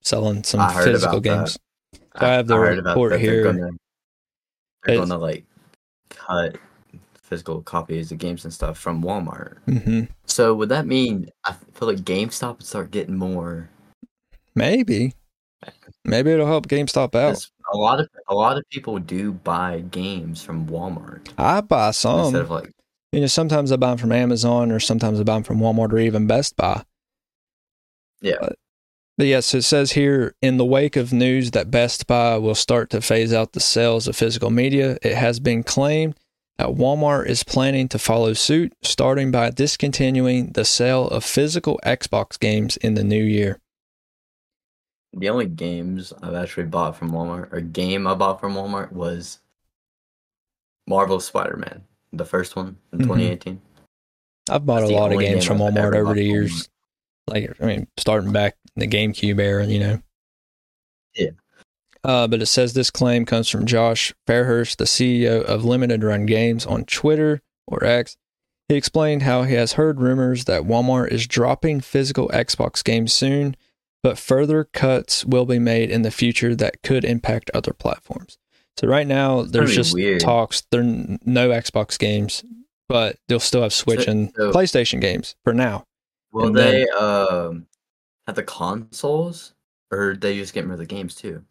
selling 0.01 0.43
some 0.43 0.59
I 0.59 0.71
physical 0.83 1.17
about 1.17 1.23
that. 1.23 1.29
games. 1.39 1.57
I 2.15 2.27
have 2.33 2.47
the 2.47 2.55
heard 2.55 2.77
about 2.77 2.91
report 2.91 3.11
that 3.13 3.19
here. 3.21 3.43
They're 3.43 3.53
gonna, 3.53 3.69
they're 4.83 4.97
gonna 4.97 5.17
like 5.17 5.45
cut 6.09 6.57
physical 7.23 7.61
copies 7.63 8.11
of 8.11 8.19
games 8.19 8.43
and 8.43 8.53
stuff 8.53 8.77
from 8.77 9.01
Walmart. 9.03 9.57
hmm 9.65 10.03
So 10.25 10.53
would 10.53 10.69
that 10.69 10.85
mean 10.85 11.29
I 11.45 11.53
feel 11.73 11.87
like 11.87 11.99
GameStop 11.99 12.57
would 12.57 12.67
start 12.67 12.91
getting 12.91 13.17
more? 13.17 13.69
Maybe, 14.55 15.13
maybe 16.05 16.31
it'll 16.31 16.45
help 16.47 16.67
GameStop 16.67 17.15
out. 17.15 17.33
'cause 17.33 17.51
A 17.71 17.77
lot 17.77 17.99
of 17.99 18.10
a 18.27 18.34
lot 18.34 18.58
of 18.58 18.63
people 18.69 18.97
do 18.99 19.32
buy 19.32 19.82
games 19.91 20.41
from 20.41 20.67
Walmart 20.67 21.29
I 21.38 21.62
buy 21.62 21.91
some. 21.91 22.19
instead 22.21 22.41
of 22.41 22.49
like 22.49 22.71
You 23.12 23.21
know, 23.21 23.27
sometimes 23.27 23.71
I 23.71 23.75
buy 23.75 23.89
them 23.89 23.97
from 23.97 24.12
Amazon 24.12 24.71
or 24.71 24.79
sometimes 24.79 25.19
I 25.19 25.23
buy 25.23 25.36
them 25.36 25.43
from 25.43 25.60
Walmart 25.60 25.93
or 25.93 25.99
even 25.99 26.27
Best 26.27 26.55
Buy. 26.55 26.84
Yeah. 28.21 28.36
But, 28.39 28.55
but 29.17 29.27
yes, 29.27 29.53
it 29.53 29.63
says 29.63 29.93
here 29.93 30.36
in 30.41 30.58
the 30.58 30.65
wake 30.65 30.95
of 30.95 31.12
news 31.12 31.51
that 31.51 31.71
Best 31.71 32.08
Buy 32.08 32.38
will 32.38 32.55
start 32.55 32.89
to 32.91 33.01
phase 33.01 33.34
out 33.34 33.53
the 33.53 33.60
sales 33.60 34.08
of 34.08 34.15
physical 34.15 34.49
media, 34.49 34.97
it 35.01 35.15
has 35.15 35.39
been 35.39 35.63
claimed 35.63 36.15
that 36.58 36.69
Walmart 36.69 37.27
is 37.27 37.43
planning 37.43 37.88
to 37.89 37.99
follow 37.99 38.34
suit, 38.34 38.73
starting 38.82 39.32
by 39.32 39.49
discontinuing 39.49 40.51
the 40.53 40.65
sale 40.65 41.08
of 41.08 41.23
physical 41.23 41.79
Xbox 41.86 42.38
games 42.39 42.77
in 42.77 42.95
the 42.95 43.03
new 43.03 43.23
year. 43.23 43.60
The 45.13 45.29
only 45.29 45.47
games 45.47 46.13
I've 46.21 46.35
actually 46.35 46.67
bought 46.67 46.95
from 46.95 47.11
Walmart 47.11 47.51
or 47.51 47.61
game 47.61 48.05
I 48.07 48.13
bought 48.13 48.39
from 48.39 48.53
Walmart 48.55 48.91
was 48.91 49.39
Marvel 50.87 51.19
Spider 51.19 51.57
Man, 51.57 51.83
the 52.13 52.25
first 52.25 52.55
one 52.55 52.77
in 52.93 52.99
Mhm. 52.99 53.03
2018. 53.03 53.61
I've 54.49 54.65
bought 54.65 54.81
That's 54.81 54.91
a 54.91 54.95
lot 54.95 55.13
of 55.13 55.19
games 55.19 55.47
game 55.47 55.57
from 55.57 55.57
Walmart 55.59 55.95
over 55.95 56.13
the 56.13 56.23
years. 56.23 56.69
Like, 57.27 57.55
I 57.61 57.65
mean, 57.65 57.87
starting 57.97 58.31
back 58.31 58.55
in 58.75 58.79
the 58.79 58.87
GameCube 58.87 59.39
era, 59.39 59.65
you 59.65 59.79
know. 59.79 60.01
Yeah. 61.15 61.29
Uh, 62.03 62.27
but 62.27 62.41
it 62.41 62.47
says 62.47 62.73
this 62.73 62.89
claim 62.89 63.25
comes 63.25 63.49
from 63.49 63.65
Josh 63.65 64.13
Fairhurst, 64.27 64.77
the 64.77 64.85
CEO 64.85 65.43
of 65.43 65.65
Limited 65.65 66.03
Run 66.03 66.25
Games 66.25 66.65
on 66.65 66.85
Twitter 66.85 67.41
or 67.67 67.83
X. 67.83 68.15
He 68.69 68.75
explained 68.75 69.23
how 69.23 69.43
he 69.43 69.55
has 69.55 69.73
heard 69.73 69.99
rumors 69.99 70.45
that 70.45 70.63
Walmart 70.63 71.11
is 71.11 71.27
dropping 71.27 71.81
physical 71.81 72.29
Xbox 72.29 72.83
games 72.83 73.13
soon, 73.13 73.55
but 74.03 74.17
further 74.17 74.63
cuts 74.65 75.25
will 75.25 75.45
be 75.45 75.59
made 75.59 75.89
in 75.91 76.01
the 76.03 76.12
future 76.12 76.55
that 76.55 76.81
could 76.83 77.03
impact 77.03 77.51
other 77.53 77.73
platforms. 77.73 78.38
So 78.77 78.88
right 78.88 79.07
now, 79.07 79.41
there's 79.43 79.75
just 79.75 79.93
weird. 79.93 80.21
talks. 80.21 80.63
There 80.71 80.81
are 80.81 81.17
no 81.25 81.49
Xbox 81.49 81.99
games, 81.99 82.43
but 82.88 83.17
they'll 83.27 83.39
still 83.39 83.62
have 83.63 83.73
Switch 83.73 84.05
So- 84.05 84.12
and 84.12 84.33
so- 84.35 84.51
PlayStation 84.51 85.01
games 85.01 85.35
for 85.43 85.53
now. 85.53 85.85
Will 86.31 86.47
And 86.47 86.57
they 86.57 86.88
um 86.89 87.65
have 88.27 88.35
the 88.35 88.43
consoles 88.43 89.53
or 89.91 90.15
they 90.15 90.38
just 90.38 90.53
get 90.53 90.63
rid 90.65 90.73
of 90.73 90.77
the 90.79 90.85
games 90.85 91.15
too? 91.15 91.43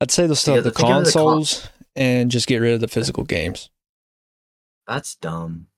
I'd 0.00 0.10
say 0.10 0.26
they'll 0.26 0.34
still 0.34 0.56
have 0.56 0.64
the 0.64 0.70
Because 0.70 0.84
I 0.84 0.86
think 0.88 0.98
of 0.98 1.04
the 1.06 1.12
con- 1.12 1.22
consoles 1.36 1.68
and 1.96 2.30
just 2.30 2.46
get 2.48 2.58
rid 2.58 2.74
of 2.74 2.80
the 2.80 2.88
physical 2.88 3.22
games. 3.24 3.70
That's 4.86 5.14
dumb. 5.14 5.68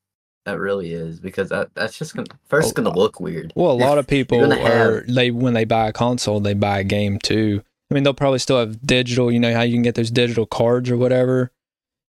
That 0.46 0.60
really 0.60 0.92
is 0.92 1.18
because 1.18 1.48
that 1.48 1.74
that's 1.74 1.98
just 1.98 2.14
gonna 2.14 2.28
first 2.48 2.70
oh, 2.70 2.72
gonna 2.82 2.90
uh, 2.90 2.98
look 2.98 3.18
weird. 3.18 3.52
Well, 3.56 3.72
a 3.72 3.74
lot 3.74 3.98
of 3.98 4.06
people 4.06 4.52
are 4.52 5.02
they 5.08 5.32
when 5.32 5.54
they 5.54 5.64
buy 5.64 5.88
a 5.88 5.92
console, 5.92 6.38
they 6.38 6.54
buy 6.54 6.78
a 6.78 6.84
game 6.84 7.18
too. 7.18 7.62
I 7.90 7.94
mean, 7.94 8.04
they'll 8.04 8.14
probably 8.14 8.38
still 8.38 8.60
have 8.60 8.80
digital. 8.86 9.30
You 9.32 9.40
know 9.40 9.52
how 9.52 9.62
you 9.62 9.74
can 9.74 9.82
get 9.82 9.96
those 9.96 10.10
digital 10.10 10.46
cards 10.46 10.88
or 10.88 10.96
whatever. 10.96 11.50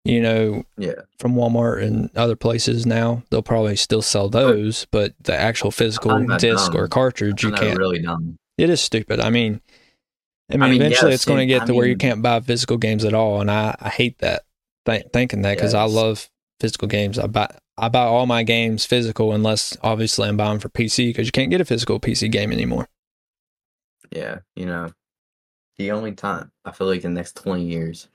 You 0.05 0.21
know, 0.21 0.63
Yeah, 0.77 1.01
from 1.19 1.33
Walmart 1.33 1.83
and 1.83 2.15
other 2.15 2.35
places 2.35 2.85
now, 2.85 3.23
they'll 3.29 3.41
probably 3.41 3.75
still 3.75 4.03
sell 4.03 4.29
those, 4.29 4.85
but 4.91 5.13
the 5.19 5.35
actual 5.35 5.71
physical 5.71 6.25
disc 6.37 6.71
dumb. 6.71 6.81
or 6.81 6.87
cartridge, 6.87 7.43
you 7.43 7.49
Isn't 7.49 7.59
that 7.59 7.67
can't. 7.69 7.79
really 7.79 7.99
dumb. 7.99 8.37
It 8.57 8.69
is 8.69 8.79
stupid. 8.79 9.19
I 9.19 9.31
mean, 9.31 9.59
I 10.49 10.53
mean, 10.53 10.63
I 10.63 10.67
mean, 10.69 10.81
eventually 10.81 11.13
it's 11.13 11.25
going 11.25 11.39
to 11.39 11.45
get 11.45 11.63
I 11.63 11.65
to 11.65 11.73
where 11.73 11.87
you 11.87 11.97
can't 11.97 12.21
buy 12.21 12.39
physical 12.39 12.77
games 12.77 13.03
at 13.03 13.13
all, 13.13 13.41
and 13.41 13.51
I, 13.51 13.75
I 13.81 13.89
hate 13.89 14.19
that 14.19 14.43
th- 14.85 15.07
thinking 15.11 15.41
that 15.41 15.57
because 15.57 15.73
I 15.73 15.83
love 15.83 16.29
physical 16.61 16.87
games. 16.87 17.19
I 17.19 17.27
buy 17.27 17.53
I 17.77 17.89
buy 17.89 18.03
all 18.03 18.25
my 18.25 18.43
games 18.43 18.85
physical 18.85 19.33
unless 19.33 19.77
obviously 19.83 20.27
I'm 20.27 20.37
buying 20.37 20.59
for 20.59 20.69
PC 20.69 21.09
because 21.09 21.27
you 21.27 21.31
can't 21.31 21.51
get 21.51 21.61
a 21.61 21.65
physical 21.65 21.99
PC 21.99 22.31
game 22.31 22.51
anymore. 22.51 22.87
Yeah, 24.11 24.39
you 24.55 24.65
know, 24.65 24.91
the 25.77 25.91
only 25.91 26.13
time 26.13 26.51
I 26.65 26.71
feel 26.71 26.87
like 26.87 27.03
in 27.03 27.13
the 27.13 27.19
next 27.19 27.35
twenty 27.35 27.65
years, 27.65 28.07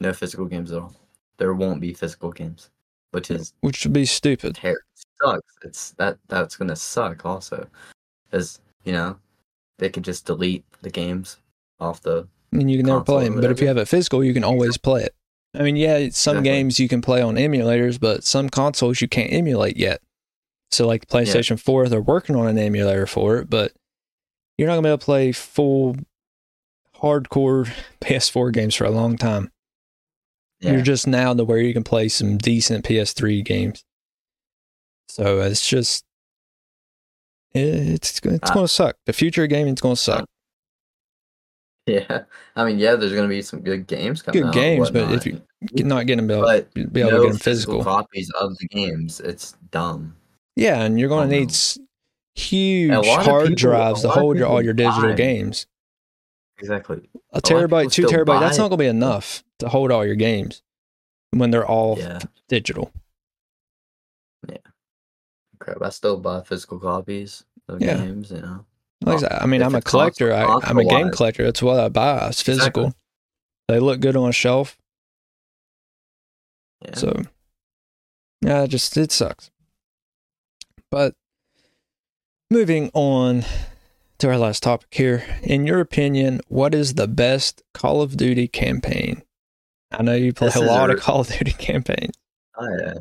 no 0.00 0.12
physical 0.12 0.46
games 0.46 0.72
at 0.72 0.82
all. 0.82 0.94
There 1.38 1.54
won't 1.54 1.80
be 1.80 1.94
physical 1.94 2.30
games, 2.30 2.70
which 3.12 3.30
is 3.30 3.54
which 3.60 3.84
would 3.84 3.92
be 3.92 4.04
stupid. 4.04 4.56
ter- 4.56 4.82
sucks. 5.22 5.54
It's 5.62 5.90
that 5.92 6.18
that's 6.28 6.56
gonna 6.56 6.76
suck 6.76 7.24
also, 7.24 7.66
because 8.24 8.60
you 8.84 8.92
know 8.92 9.18
they 9.78 9.88
could 9.88 10.04
just 10.04 10.26
delete 10.26 10.64
the 10.82 10.90
games 10.90 11.38
off 11.80 12.02
the 12.02 12.28
And 12.52 12.70
you 12.70 12.78
can 12.78 12.86
never 12.86 13.02
play 13.02 13.24
them, 13.24 13.40
but 13.40 13.50
if 13.50 13.60
you 13.60 13.68
have 13.68 13.78
it 13.78 13.88
physical, 13.88 14.22
you 14.22 14.34
can 14.34 14.44
always 14.44 14.76
play 14.76 15.04
it. 15.04 15.14
I 15.54 15.62
mean, 15.62 15.76
yeah, 15.76 15.96
some 16.10 16.38
Exactly. 16.38 16.42
games 16.42 16.78
you 16.80 16.88
can 16.88 17.00
play 17.00 17.22
on 17.22 17.36
emulators, 17.36 17.98
but 17.98 18.22
some 18.24 18.48
consoles 18.50 19.00
you 19.00 19.08
can't 19.08 19.32
emulate 19.32 19.76
yet. 19.76 20.00
So, 20.70 20.86
like 20.86 21.06
PlayStation 21.06 21.58
4, 21.58 21.88
they're 21.88 22.00
working 22.02 22.36
on 22.36 22.46
an 22.46 22.58
emulator 22.58 23.06
for 23.06 23.38
it, 23.38 23.48
but 23.48 23.72
you're 24.58 24.68
not 24.68 24.74
going 24.74 24.82
to 24.82 24.86
be 24.88 24.90
able 24.90 24.98
to 24.98 25.04
play 25.04 25.32
full 25.32 25.96
hardcore 26.96 27.72
PS4 28.02 28.52
games 28.52 28.74
for 28.74 28.84
a 28.84 28.90
long 28.90 29.16
time. 29.16 29.50
yeah. 30.60 30.72
You're 30.72 30.82
just 30.82 31.06
now 31.06 31.32
to 31.32 31.44
where 31.44 31.58
you 31.58 31.72
can 31.72 31.84
play 31.84 32.08
some 32.08 32.36
decent 32.36 32.84
PS3 32.84 33.42
games. 33.44 33.84
So, 35.08 35.40
it's 35.40 35.66
just. 35.66 36.04
It's 37.54 38.20
it's 38.22 38.38
Ah. 38.42 38.52
going 38.54 38.64
to 38.66 38.72
suck. 38.72 38.96
The 39.06 39.14
future 39.14 39.44
of 39.44 39.48
gaming 39.50 39.72
is 39.74 39.80
going 39.80 39.96
to 39.96 40.00
suck. 40.00 40.28
Yeah, 42.10 42.24
I 42.54 42.64
mean, 42.64 42.78
yeah, 42.78 42.96
there's 42.96 43.12
gonna 43.14 43.28
be 43.28 43.40
some 43.42 43.60
good 43.60 43.86
games 43.86 44.20
coming. 44.22 44.42
Good 44.42 44.52
games, 44.52 44.90
but 44.90 45.10
if 45.12 45.24
you're 45.26 45.40
not 45.86 46.06
getting 46.06 46.26
them, 46.26 46.40
but 46.40 46.72
be 46.74 46.82
able 47.00 47.10
no 47.10 47.16
to 47.18 47.22
get 47.24 47.28
them 47.32 47.38
physical 47.38 47.74
physical. 47.78 47.84
copies 47.84 48.30
of 48.40 48.56
the 48.58 48.68
games, 48.68 49.20
it's 49.20 49.56
dumb. 49.70 50.14
Yeah, 50.56 50.82
and 50.82 51.00
you're 51.00 51.08
going 51.08 51.30
to 51.30 51.36
need 51.36 51.56
huge 52.34 52.90
A 52.92 53.02
hard 53.22 53.48
people- 53.48 53.54
drives 53.54 54.02
to 54.02 54.08
hold 54.08 54.36
your, 54.38 54.48
all 54.48 54.60
your 54.62 54.72
digital 54.74 55.10
buy- 55.10 55.14
games. 55.14 55.66
Exactly. 56.58 57.08
A 57.32 57.40
people 57.40 57.60
terabyte, 57.68 57.92
two 57.92 58.02
terabyte, 58.06 58.40
that's 58.40 58.58
not 58.58 58.64
going 58.68 58.78
to 58.78 58.84
be 58.84 58.86
enough 58.88 59.44
to 59.60 59.68
hold 59.68 59.90
all 59.92 60.04
your 60.04 60.16
games 60.16 60.62
when 61.30 61.50
they're 61.52 61.66
all 61.66 61.96
Yeah, 61.98 62.18
digital. 62.48 62.90
Yeah. 64.48 64.58
Crap. 65.60 65.80
I 65.82 65.90
still 65.90 66.16
buy 66.18 66.42
physical 66.42 66.78
copies 66.80 67.44
of 67.68 67.80
Yeah. 67.80 67.96
games. 67.98 68.30
You 68.32 68.40
know. 68.40 68.64
Like 69.00 69.22
I 69.30 69.46
mean, 69.46 69.62
I'm 69.62 69.74
a 69.74 69.80
collector. 69.82 70.32
I, 70.34 70.58
I'm 70.64 70.78
a 70.78 70.84
game 70.84 71.10
collector. 71.10 71.44
That's 71.44 71.62
what 71.62 71.78
I 71.78 71.88
buy. 71.88 72.28
It's 72.28 72.42
physical. 72.42 72.84
Exactly. 72.86 73.00
They 73.68 73.78
look 73.80 74.00
good 74.00 74.16
on 74.16 74.28
a 74.28 74.32
shelf. 74.32 74.76
Yeah. 76.84 76.94
So, 76.96 77.22
yeah, 78.40 78.62
it 78.64 78.68
just 78.68 78.96
it 78.96 79.12
sucks. 79.12 79.50
But 80.90 81.14
moving 82.50 82.90
on 82.94 83.44
to 84.18 84.28
our 84.28 84.38
last 84.38 84.62
topic 84.62 84.88
here. 84.90 85.24
In 85.42 85.66
your 85.66 85.80
opinion, 85.80 86.40
what 86.48 86.74
is 86.74 86.94
the 86.94 87.06
best 87.08 87.62
Call 87.74 88.00
of 88.02 88.16
Duty 88.16 88.48
campaign? 88.48 89.22
I 89.92 90.02
know 90.02 90.14
you 90.14 90.32
play 90.32 90.48
This 90.48 90.56
a 90.56 90.60
lot 90.60 90.90
a- 90.90 90.94
of 90.94 91.00
Call 91.00 91.20
of 91.20 91.28
Duty 91.28 91.52
campaigns. 91.58 92.14
Oh, 92.56 92.68
yeah. 92.80 92.94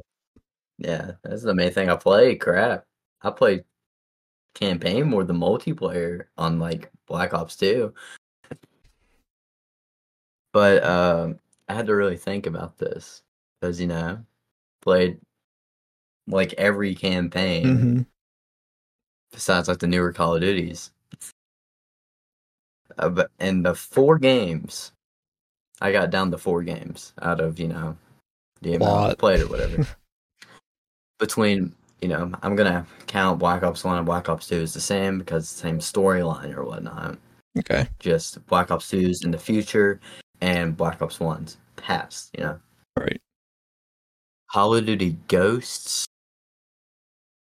Yeah, 0.80 1.12
that's 1.24 1.42
the 1.42 1.56
main 1.56 1.72
thing 1.72 1.90
I 1.90 1.96
play. 1.96 2.36
Crap. 2.36 2.84
I 3.24 3.32
play 3.32 3.64
campaign 4.60 5.08
more 5.08 5.24
than 5.24 5.38
multiplayer 5.38 6.26
on 6.38 6.60
like 6.60 6.92
Black 7.08 7.34
Ops 7.34 7.56
2. 7.56 7.94
But 10.54 10.84
um 10.84 11.40
I 11.70 11.74
had 11.74 11.88
to 11.88 11.96
really 11.96 12.18
think 12.18 12.46
about 12.46 12.78
this 12.78 13.22
because 13.60 13.80
you 13.80 13.88
know, 13.88 14.24
played 14.82 15.20
like 16.28 16.54
every 16.54 16.96
campaign 16.96 17.66
hmm 17.66 18.02
besides 19.32 19.68
like 19.68 19.80
the 19.80 19.88
newer 19.88 20.12
Call 20.12 20.36
of 20.36 20.42
Duties. 20.42 20.92
Uh, 22.98 23.10
but 23.10 23.30
in 23.40 23.62
the 23.62 23.76
four 23.76 24.18
games, 24.18 24.92
I 25.80 25.92
got 25.92 26.10
down 26.10 26.32
to 26.32 26.38
four 26.38 26.64
games 26.64 27.14
out 27.22 27.40
of 27.40 27.60
you 27.60 27.68
know 27.68 27.98
the 28.62 28.76
amount 28.76 29.12
I 29.12 29.16
played 29.16 29.42
or 29.42 29.48
whatever. 29.48 29.86
Between 31.20 31.76
you 32.02 32.08
know, 32.08 32.32
I'm 32.44 32.56
gonna 32.56 32.86
count 33.08 33.40
Black 33.40 33.64
Ops 33.64 33.84
One 33.84 33.98
and 33.98 34.06
Black 34.06 34.30
Ops 34.30 34.48
Two 34.48 34.62
as 34.62 34.74
the 34.74 34.80
same 34.80 35.18
because 35.20 35.52
the 35.52 35.60
same 35.60 35.80
storyline 35.80 36.56
or 36.56 36.64
whatnot. 36.64 37.18
Okay. 37.58 37.88
Just 38.00 38.46
Black 38.48 38.70
Ops 38.70 38.90
2's 38.92 39.24
in 39.24 39.32
the 39.32 39.38
future 39.38 40.00
and 40.42 40.78
Black 40.78 41.02
Ops 41.02 41.20
One's 41.20 41.58
past. 41.76 42.30
You 42.38 42.44
know, 42.44 42.60
Right. 42.98 43.20
Call 44.52 44.76
of 44.76 44.86
Duty 44.86 45.18
Ghosts 45.28 46.06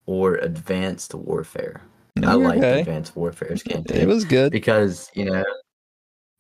or 0.06 0.36
Advanced 0.36 1.14
Warfare. 1.14 1.82
I 2.24 2.34
Okay. 2.34 2.44
like 2.44 2.62
Advanced 2.62 3.14
Warfare's 3.14 3.62
campaign 3.62 4.00
It 4.00 4.08
was 4.08 4.24
good. 4.24 4.50
because 4.52 5.10
you 5.14 5.26
know, 5.26 5.44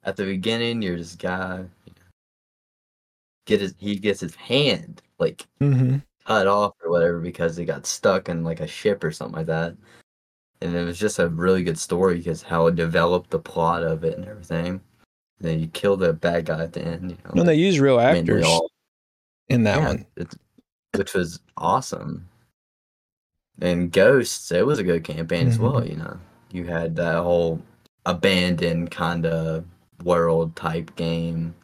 at 0.04 0.16
the 0.16 0.24
beginning 0.24 0.80
you're 0.80 0.96
this 0.96 1.14
guy, 1.14 1.58
you 1.84 1.92
know, 1.96 2.02
get 3.46 3.60
his 3.60 3.74
he 3.78 3.96
gets 3.96 4.20
his 4.20 4.34
hand 4.36 5.02
like 5.18 5.46
Mm-hmm. 5.60 5.98
Cut 6.26 6.46
off 6.46 6.74
or 6.82 6.90
whatever 6.90 7.20
because 7.20 7.56
he 7.56 7.64
got 7.64 7.86
stuck 7.86 8.28
in 8.28 8.42
like 8.44 8.60
a 8.60 8.66
ship 8.66 9.04
or 9.04 9.12
something 9.12 9.36
like 9.36 9.46
that. 9.46 9.76
And 10.60 10.74
it 10.74 10.84
was 10.84 10.98
just 10.98 11.18
a 11.18 11.28
really 11.28 11.62
good 11.62 11.78
story 11.78 12.16
because 12.16 12.42
how 12.42 12.66
it 12.66 12.74
developed 12.76 13.30
the 13.30 13.38
plot 13.38 13.82
of 13.82 14.04
it 14.04 14.16
and 14.16 14.26
everything. 14.26 14.80
And 15.38 15.48
then 15.48 15.60
you 15.60 15.68
kill 15.68 15.96
the 15.96 16.12
bad 16.12 16.46
guy 16.46 16.62
at 16.62 16.72
the 16.72 16.82
end. 16.82 17.10
You 17.10 17.18
know, 17.24 17.40
And 17.40 17.48
they 17.48 17.54
use 17.56 17.78
real 17.78 18.00
actors 18.00 18.44
all- 18.44 18.70
in 19.48 19.62
that 19.64 19.78
yeah, 19.78 19.86
one. 19.88 20.06
which 20.96 21.14
was 21.14 21.40
awesome. 21.56 22.28
And 23.60 23.92
Ghosts, 23.92 24.50
it 24.50 24.66
was 24.66 24.78
a 24.78 24.84
good 24.84 25.04
campaign 25.04 25.46
as 25.46 25.54
mm-hmm. 25.54 25.64
well. 25.64 25.86
You 25.86 25.96
know, 25.96 26.18
you 26.50 26.64
had 26.64 26.96
that 26.96 27.22
whole 27.22 27.60
abandoned 28.04 28.90
kind 28.90 29.26
of 29.26 29.64
world 30.02 30.56
type 30.56 30.94
game. 30.96 31.54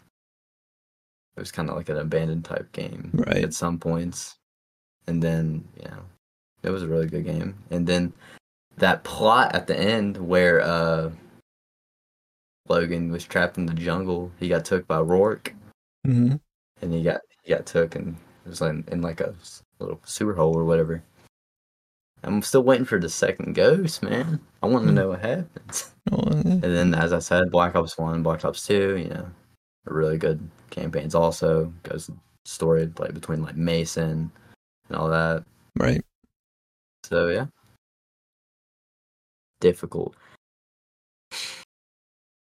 It 1.36 1.40
was 1.40 1.50
kind 1.52 1.70
of 1.70 1.76
like 1.76 1.88
an 1.88 1.96
abandoned 1.96 2.44
type 2.44 2.70
game 2.72 3.10
Right. 3.14 3.38
at 3.44 3.54
some 3.54 3.78
points, 3.78 4.36
and 5.06 5.22
then 5.22 5.64
you 5.78 5.84
know, 5.88 6.02
it 6.62 6.70
was 6.70 6.82
a 6.82 6.88
really 6.88 7.06
good 7.06 7.24
game. 7.24 7.54
And 7.70 7.86
then 7.86 8.12
that 8.76 9.04
plot 9.04 9.54
at 9.54 9.66
the 9.66 9.78
end 9.78 10.16
where 10.16 10.60
uh 10.60 11.10
Logan 12.68 13.10
was 13.10 13.24
trapped 13.24 13.58
in 13.58 13.66
the 13.66 13.74
jungle, 13.74 14.30
he 14.38 14.48
got 14.48 14.64
took 14.64 14.86
by 14.86 15.00
Rourke 15.00 15.54
Mm-hmm. 16.06 16.34
and 16.82 16.92
he 16.92 17.02
got 17.02 17.20
he 17.44 17.50
got 17.54 17.64
took 17.66 17.94
and 17.94 18.16
it 18.44 18.48
was 18.48 18.60
in, 18.60 18.84
in 18.90 19.02
like 19.02 19.20
a 19.20 19.34
little 19.78 20.00
sewer 20.04 20.34
hole 20.34 20.56
or 20.56 20.64
whatever. 20.64 21.02
I'm 22.24 22.42
still 22.42 22.62
waiting 22.62 22.84
for 22.84 22.98
the 23.00 23.08
second 23.08 23.54
ghost, 23.54 24.02
man. 24.02 24.40
I 24.62 24.66
want 24.66 24.84
to 24.84 24.90
Hmm. 24.90 24.96
know 24.96 25.08
what 25.08 25.20
happens. 25.20 25.90
Oh, 26.10 26.18
And 26.26 26.60
then, 26.62 26.94
as 26.94 27.12
I 27.12 27.20
said, 27.20 27.52
Black 27.52 27.76
Ops 27.76 27.96
One, 27.96 28.24
Black 28.24 28.44
Ops 28.44 28.66
Two, 28.66 28.96
you 28.96 29.08
know, 29.08 29.26
really 29.84 30.18
good 30.18 30.40
campaigns. 30.70 31.14
Also, 31.14 31.72
goes 31.84 32.10
story 32.44 32.90
like 32.98 33.14
between 33.14 33.40
like 33.42 33.56
Mason 33.56 34.32
and 34.92 35.00
all 35.00 35.08
that. 35.08 35.44
right. 35.78 36.02
So 37.04 37.28
yeah, 37.28 37.46
difficult. 39.60 40.14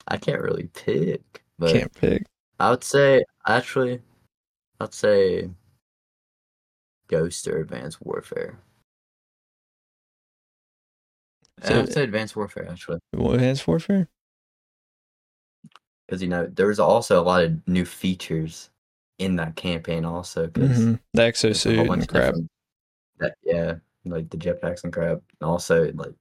I 0.09 0.17
can't 0.17 0.41
really 0.41 0.69
pick, 0.75 1.45
but 1.59 1.73
Can't 1.73 1.95
pick. 1.95 2.25
I 2.59 2.71
would 2.71 2.83
say 2.83 3.25
actually, 3.47 4.01
I'd 4.81 4.95
say 4.95 5.51
Ghost 7.09 7.47
or 7.47 7.59
Advanced 7.59 7.99
Warfare. 8.05 8.59
So- 11.63 11.75
I 11.75 11.81
would 11.81 11.93
say 11.93 12.05
Advanced 12.05 12.35
Warfare 12.37 12.69
actually, 12.71 12.99
What 13.13 13.35
Advanced 13.35 13.67
Warfare? 13.69 14.09
because 16.07 16.23
you 16.23 16.29
know 16.29 16.47
there 16.47 16.69
was 16.69 16.81
also 16.81 17.21
a 17.21 17.23
lot 17.23 17.45
of 17.45 17.69
new 17.69 17.85
features 17.85 18.71
in 19.19 19.37
that 19.37 19.57
campaign 19.57 20.05
also. 20.05 20.47
Because 20.47 20.79
Mm-hmm. 20.79 20.95
The 21.15 21.23
exosuit 21.23 21.93
and 21.93 22.09
crap. 22.09 22.35
That, 23.19 23.35
yeah, 23.43 23.75
like 24.05 24.31
the 24.31 24.37
jetpacks 24.37 24.85
and 24.85 24.93
crap, 24.93 25.21
and 25.41 25.49
also 25.49 25.93
like 25.95 26.13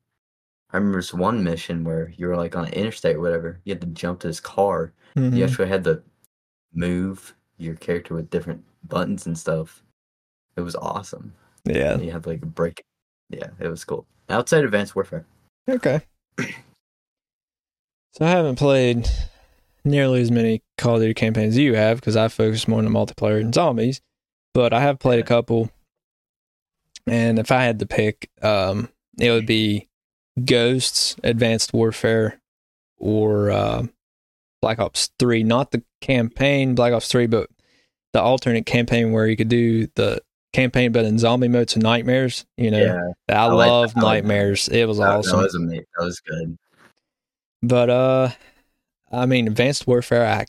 I 0.71 0.77
remember 0.77 0.97
this 0.97 1.13
one 1.13 1.43
mission 1.43 1.83
where 1.83 2.11
you 2.17 2.27
were 2.27 2.35
like 2.35 2.55
on 2.55 2.65
an 2.65 2.73
interstate 2.73 3.15
or 3.15 3.21
whatever. 3.21 3.59
You 3.63 3.73
had 3.73 3.81
to 3.81 3.87
jump 3.87 4.19
to 4.21 4.27
this 4.27 4.39
car. 4.39 4.93
Mhm. 5.15 5.37
You 5.37 5.45
actually 5.45 5.69
had 5.69 5.83
to 5.85 6.01
move 6.73 7.33
your 7.57 7.75
character 7.75 8.13
with 8.13 8.29
different 8.29 8.63
buttons 8.87 9.25
and 9.27 9.37
stuff. 9.37 9.83
It 10.55 10.61
was 10.61 10.75
awesome. 10.75 11.33
Yeah. 11.65 11.93
And 11.93 12.03
you 12.03 12.11
had 12.11 12.25
like 12.25 12.41
a 12.41 12.47
break. 12.47 12.83
Yeah, 13.29 13.49
it 13.59 13.67
was 13.67 13.85
cool. 13.85 14.05
Outside 14.29 14.63
Advanced 14.63 14.95
Warfare. 14.95 15.25
Okay. 15.69 16.01
So 18.13 18.25
I 18.25 18.29
haven't 18.29 18.55
played 18.55 19.07
nearly 19.85 20.21
as 20.21 20.31
many 20.31 20.63
Call 20.77 20.95
of 20.95 21.01
Duty 21.01 21.13
campaigns 21.13 21.57
you 21.57 21.75
have 21.75 21.99
because 21.99 22.15
I 22.15 22.27
focus 22.27 22.67
more 22.67 22.79
on 22.79 22.85
the 22.85 22.91
multiplayer 22.91 23.39
and 23.41 23.53
zombies, 23.53 24.01
but 24.53 24.73
I 24.73 24.81
have 24.81 24.99
played 24.99 25.19
a 25.19 25.23
couple. 25.23 25.71
And 27.05 27.39
if 27.39 27.51
I 27.51 27.63
had 27.63 27.79
to 27.79 27.85
pick, 27.85 28.29
um, 28.41 28.89
it 29.19 29.31
would 29.31 29.45
be 29.45 29.87
Ghosts, 30.43 31.15
Advanced 31.23 31.73
Warfare, 31.73 32.39
or 32.97 33.49
uh, 33.49 33.83
Black 34.61 34.79
Ops 34.79 35.09
3. 35.19 35.43
Not 35.43 35.71
the 35.71 35.83
campaign, 36.01 36.75
Black 36.75 36.93
Ops 36.93 37.07
3, 37.07 37.27
but 37.27 37.49
the 38.13 38.21
alternate 38.21 38.65
campaign 38.65 39.11
where 39.11 39.27
you 39.27 39.37
could 39.37 39.49
do 39.49 39.87
the 39.95 40.21
campaign, 40.53 40.91
but 40.91 41.05
in 41.05 41.19
zombie 41.19 41.47
mode 41.47 41.67
to 41.69 41.79
nightmares. 41.79 42.45
You 42.57 42.71
know, 42.71 43.13
I, 43.29 43.33
I 43.33 43.45
like 43.45 43.67
love. 43.67 43.69
I 43.69 43.81
like 43.83 43.93
that. 43.93 44.01
nightmares. 44.01 44.67
It 44.69 44.85
was 44.85 44.97
that, 44.97 45.09
awesome. 45.09 45.37
that 45.37 45.43
was 45.43 45.55
amazing. 45.55 45.85
That 45.97 46.05
was 46.05 46.19
good. 46.19 46.57
But 47.61 47.89
uh 47.89 48.29
I 49.11 49.25
mean 49.25 49.47
Advanced 49.47 49.87
Warfare 49.87 50.25
I 50.25 50.45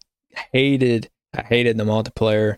hated 0.53 1.11
I 1.37 1.43
hated 1.43 1.77
the 1.77 1.85
multiplayer. 1.85 2.57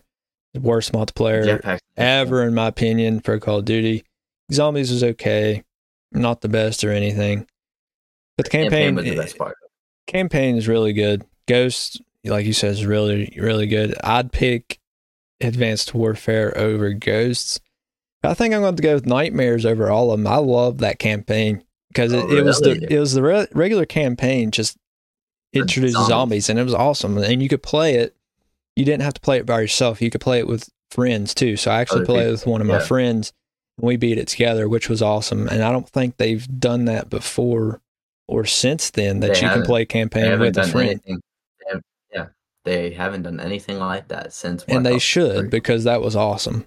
The 0.53 0.59
worst 0.59 0.91
multiplayer 0.91 1.79
ever 1.95 2.43
in 2.43 2.53
my 2.53 2.67
opinion 2.67 3.21
for 3.21 3.39
Call 3.39 3.59
of 3.59 3.65
Duty. 3.65 4.03
Zombies 4.51 4.91
was 4.91 5.03
okay. 5.03 5.63
Not 6.11 6.41
the 6.41 6.49
best 6.49 6.83
or 6.83 6.91
anything. 6.91 7.47
But 8.37 8.45
the 8.45 8.49
campaign 8.49 8.95
was 8.95 9.05
the 9.05 9.15
best 9.15 9.35
eh, 9.35 9.37
part. 9.37 9.55
campaign 10.07 10.57
is 10.57 10.67
really 10.67 10.91
good. 10.93 11.23
Ghost, 11.47 12.01
like 12.25 12.45
you 12.45 12.53
said, 12.53 12.71
is 12.71 12.85
really, 12.85 13.33
really 13.39 13.67
good. 13.67 13.95
I'd 14.03 14.31
pick 14.31 14.79
Advanced 15.39 15.93
Warfare 15.93 16.57
over 16.57 16.91
Ghosts. 16.93 17.59
I 18.23 18.33
think 18.33 18.53
I'm 18.53 18.61
going 18.61 18.75
to 18.75 18.83
go 18.83 18.93
with 18.93 19.05
Nightmares 19.05 19.65
over 19.65 19.89
all 19.89 20.11
of 20.11 20.19
them. 20.19 20.27
I 20.27 20.35
love 20.37 20.79
that 20.79 20.99
campaign 20.99 21.63
because 21.89 22.13
it, 22.13 22.23
Oh, 22.25 22.29
it 22.29 22.43
was 22.43 22.59
the 22.59 22.87
it 22.93 22.99
was 22.99 23.13
the 23.13 23.23
re- 23.23 23.47
regular 23.53 23.85
campaign 23.85 24.51
just 24.51 24.77
The 25.53 25.59
introduced 25.61 25.93
zombies. 25.95 26.07
zombies. 26.09 26.49
and 26.49 26.59
it 26.59 26.63
was 26.63 26.73
awesome. 26.73 27.17
And 27.17 27.41
you 27.43 27.49
could 27.49 27.63
play 27.63 27.95
it. 27.95 28.15
You 28.75 28.85
didn't 28.85 29.03
have 29.03 29.13
to 29.15 29.21
play 29.21 29.37
it 29.37 29.45
by 29.45 29.59
yourself. 29.61 30.01
You 30.01 30.09
could 30.09 30.21
play 30.21 30.39
it 30.39 30.47
with 30.47 30.69
friends 30.91 31.33
too. 31.33 31.57
So 31.57 31.71
I 31.71 31.81
actually 31.81 31.97
Other 31.99 32.05
played 32.05 32.19
people, 32.21 32.31
with 32.31 32.47
one 32.47 32.61
of 32.61 32.67
my 32.67 32.79
friends, 32.79 33.33
and 33.77 33.85
we 33.87 33.97
beat 33.97 34.17
it 34.17 34.27
together, 34.29 34.69
which 34.69 34.87
was 34.89 35.01
awesome. 35.01 35.47
And 35.49 35.61
I 35.61 35.71
don't 35.71 35.87
think 35.89 36.17
they've 36.17 36.47
done 36.59 36.85
that 36.85 37.09
before 37.09 37.81
or 38.27 38.45
since 38.45 38.91
then 38.91 39.19
that 39.19 39.33
They 39.33 39.41
you 39.41 39.49
can 39.49 39.63
play 39.63 39.85
campaign 39.85 40.39
with 40.39 40.57
a 40.57 40.63
friend. 40.67 40.89
anything. 40.91 41.21
They 41.59 41.71
have, 41.73 41.81
yeah, 42.13 42.25
they 42.63 42.91
haven't 42.91 43.23
done 43.23 43.41
anything 43.41 43.77
like 43.77 44.07
that 44.07 44.31
since. 44.31 44.63
and 44.69 44.85
they 44.85 44.99
should 44.99 45.37
3. 45.37 45.47
because 45.49 45.83
that 45.83 46.01
was 46.01 46.15
awesome. 46.15 46.65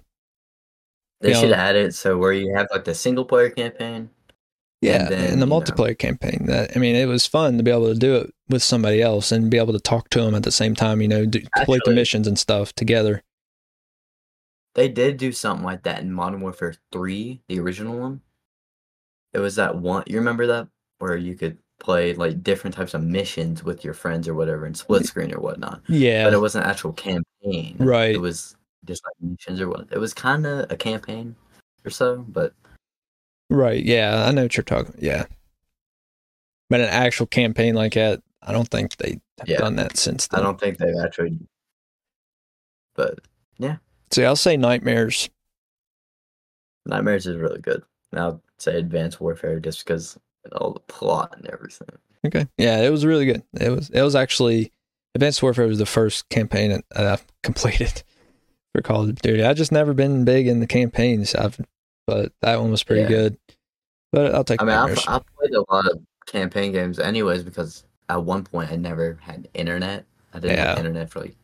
They 1.21 1.29
you 1.29 1.33
know- 1.33 1.41
should 1.41 1.51
add 1.53 1.75
it 1.75 1.95
so 1.95 2.17
where 2.19 2.33
you 2.33 2.53
have 2.55 2.67
like 2.71 2.83
the 2.85 2.93
single 2.93 3.25
player 3.25 3.49
campaign. 3.49 4.11
Yeah, 4.85 5.01
And 5.03 5.07
then, 5.11 5.19
and 5.33 5.41
the 5.41 5.45
you 5.45 5.49
know- 5.49 5.59
multiplayer 5.61 5.97
campaign. 5.97 6.45
That 6.47 6.71
I 6.75 6.79
mean, 6.79 6.95
it 6.95 7.07
was 7.07 7.25
fun 7.25 7.57
to 7.57 7.63
be 7.63 7.71
able 7.71 7.91
to 7.93 7.99
do 7.99 8.15
it 8.15 8.33
with 8.49 8.63
somebody 8.63 9.01
else 9.01 9.31
and 9.31 9.49
be 9.51 9.57
able 9.57 9.73
to 9.73 9.79
talk 9.79 10.09
to 10.11 10.21
them 10.21 10.35
at 10.35 10.43
the 10.43 10.51
same 10.51 10.75
time. 10.75 11.01
You 11.01 11.07
know, 11.07 11.25
do, 11.25 11.41
complete 11.55 11.81
the 11.85 11.91
missions 11.91 12.27
and 12.27 12.37
stuff 12.37 12.73
together. 12.73 13.23
They 14.75 14.89
did 14.89 15.17
do 15.17 15.31
something 15.31 15.65
like 15.65 15.83
that 15.83 16.01
in 16.01 16.11
Modern 16.11 16.41
Warfare 16.41 16.75
3, 16.91 17.41
the 17.47 17.59
original 17.59 17.97
one. 17.97 18.21
It 19.33 19.39
was 19.39 19.55
that 19.55 19.77
one, 19.77 20.03
you 20.07 20.17
remember 20.17 20.47
that? 20.47 20.67
Where 20.99 21.15
you 21.17 21.35
could 21.35 21.57
play 21.79 22.13
like 22.13 22.43
different 22.43 22.75
types 22.75 22.93
of 22.93 23.03
missions 23.03 23.63
with 23.63 23.83
your 23.83 23.93
friends 23.93 24.27
or 24.27 24.33
whatever 24.33 24.65
in 24.65 24.73
split 24.73 25.05
screen 25.05 25.33
or 25.33 25.39
whatnot. 25.39 25.81
Yeah, 25.87 26.23
But 26.25 26.33
it 26.33 26.39
wasn't 26.39 26.65
actual 26.65 26.93
campaign. 26.93 27.75
Right. 27.79 28.15
It 28.15 28.21
was 28.21 28.55
just 28.85 29.03
like 29.05 29.31
missions 29.31 29.61
or 29.61 29.69
what. 29.69 29.87
It 29.91 29.97
was 29.97 30.13
kind 30.13 30.45
of 30.45 30.69
a 30.71 30.77
campaign 30.77 31.35
or 31.85 31.89
so, 31.89 32.25
but 32.27 32.53
right. 33.49 33.83
Yeah, 33.83 34.25
I 34.25 34.31
know 34.31 34.43
what 34.43 34.55
you're 34.57 34.63
talking. 34.63 34.95
Yeah, 34.99 35.25
but 36.69 36.81
an 36.81 36.89
actual 36.89 37.25
campaign 37.27 37.75
like 37.75 37.93
that, 37.93 38.21
I 38.41 38.51
don't 38.51 38.67
think 38.69 38.97
they 38.97 39.19
have 39.39 39.47
Yeah. 39.49 39.57
done 39.57 39.75
that 39.77 39.97
since 39.97 40.27
I 40.31 40.41
don't 40.41 40.59
think 40.59 40.77
they've 40.77 40.95
actually. 41.03 41.39
But 42.95 43.19
yeah. 43.57 43.77
See, 44.11 44.23
I'll 44.23 44.35
say 44.35 44.55
Nightmares. 44.57 45.29
Nightmares 46.85 47.25
is 47.27 47.37
really 47.37 47.59
good. 47.59 47.83
And 48.11 48.21
I'll 48.21 48.41
say 48.57 48.77
Advanced 48.77 49.19
Warfare 49.19 49.59
just 49.59 49.83
because 49.83 50.17
of 50.45 50.53
all 50.61 50.73
the 50.73 50.79
plot 50.81 51.33
and 51.37 51.47
everything. 51.47 51.89
Okay, 52.25 52.47
yeah, 52.57 52.81
it 52.81 52.89
was 52.89 53.05
really 53.05 53.25
good. 53.25 53.43
It 53.59 53.69
was. 53.69 53.89
It 53.89 54.01
was 54.01 54.15
actually 54.15 54.71
Advanced 55.13 55.43
Warfare 55.43 55.67
was 55.67 55.77
the 55.79 55.85
first 55.85 56.27
campaign 56.29 56.69
that 56.95 57.05
I've 57.07 57.25
completed 57.43 58.03
for 58.73 58.81
Call 58.81 59.03
of 59.03 59.15
Duty. 59.21 59.43
I 59.43 59.53
just 59.53 59.71
never 59.71 59.93
been 59.93 60.25
big 60.25 60.47
in 60.47 60.59
the 60.59 60.67
campaigns. 60.67 61.35
I've, 61.35 61.59
but 62.07 62.31
that 62.41 62.59
one 62.59 62.71
was 62.71 62.83
pretty 62.83 63.01
Yeah. 63.03 63.07
good. 63.07 63.37
But 64.11 64.33
I'll 64.33 64.43
take 64.43 64.61
I 64.61 64.65
mean, 64.65 64.75
I've, 64.75 64.97
I've 65.07 65.23
played 65.37 65.53
a 65.53 65.65
lot 65.71 65.89
of 65.91 65.99
campaign 66.25 66.71
games, 66.71 66.99
anyways, 66.99 67.43
because 67.43 67.83
at 68.09 68.23
one 68.23 68.43
point 68.43 68.71
I 68.71 68.75
never 68.75 69.17
had 69.21 69.47
internet. 69.53 70.05
I 70.33 70.39
didn't 70.39 70.59
have 70.59 70.77
internet 70.77 71.09
for 71.09 71.21
like 71.21 71.35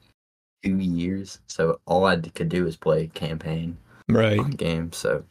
two 0.64 0.78
years, 0.78 1.40
so 1.48 1.80
all 1.86 2.06
I 2.06 2.18
could 2.18 2.50
do 2.50 2.66
was 2.66 2.76
play 2.78 3.08
campaign 3.08 3.78
right. 4.08 4.40
on 4.40 4.52
games. 4.52 4.98
So 4.98 5.24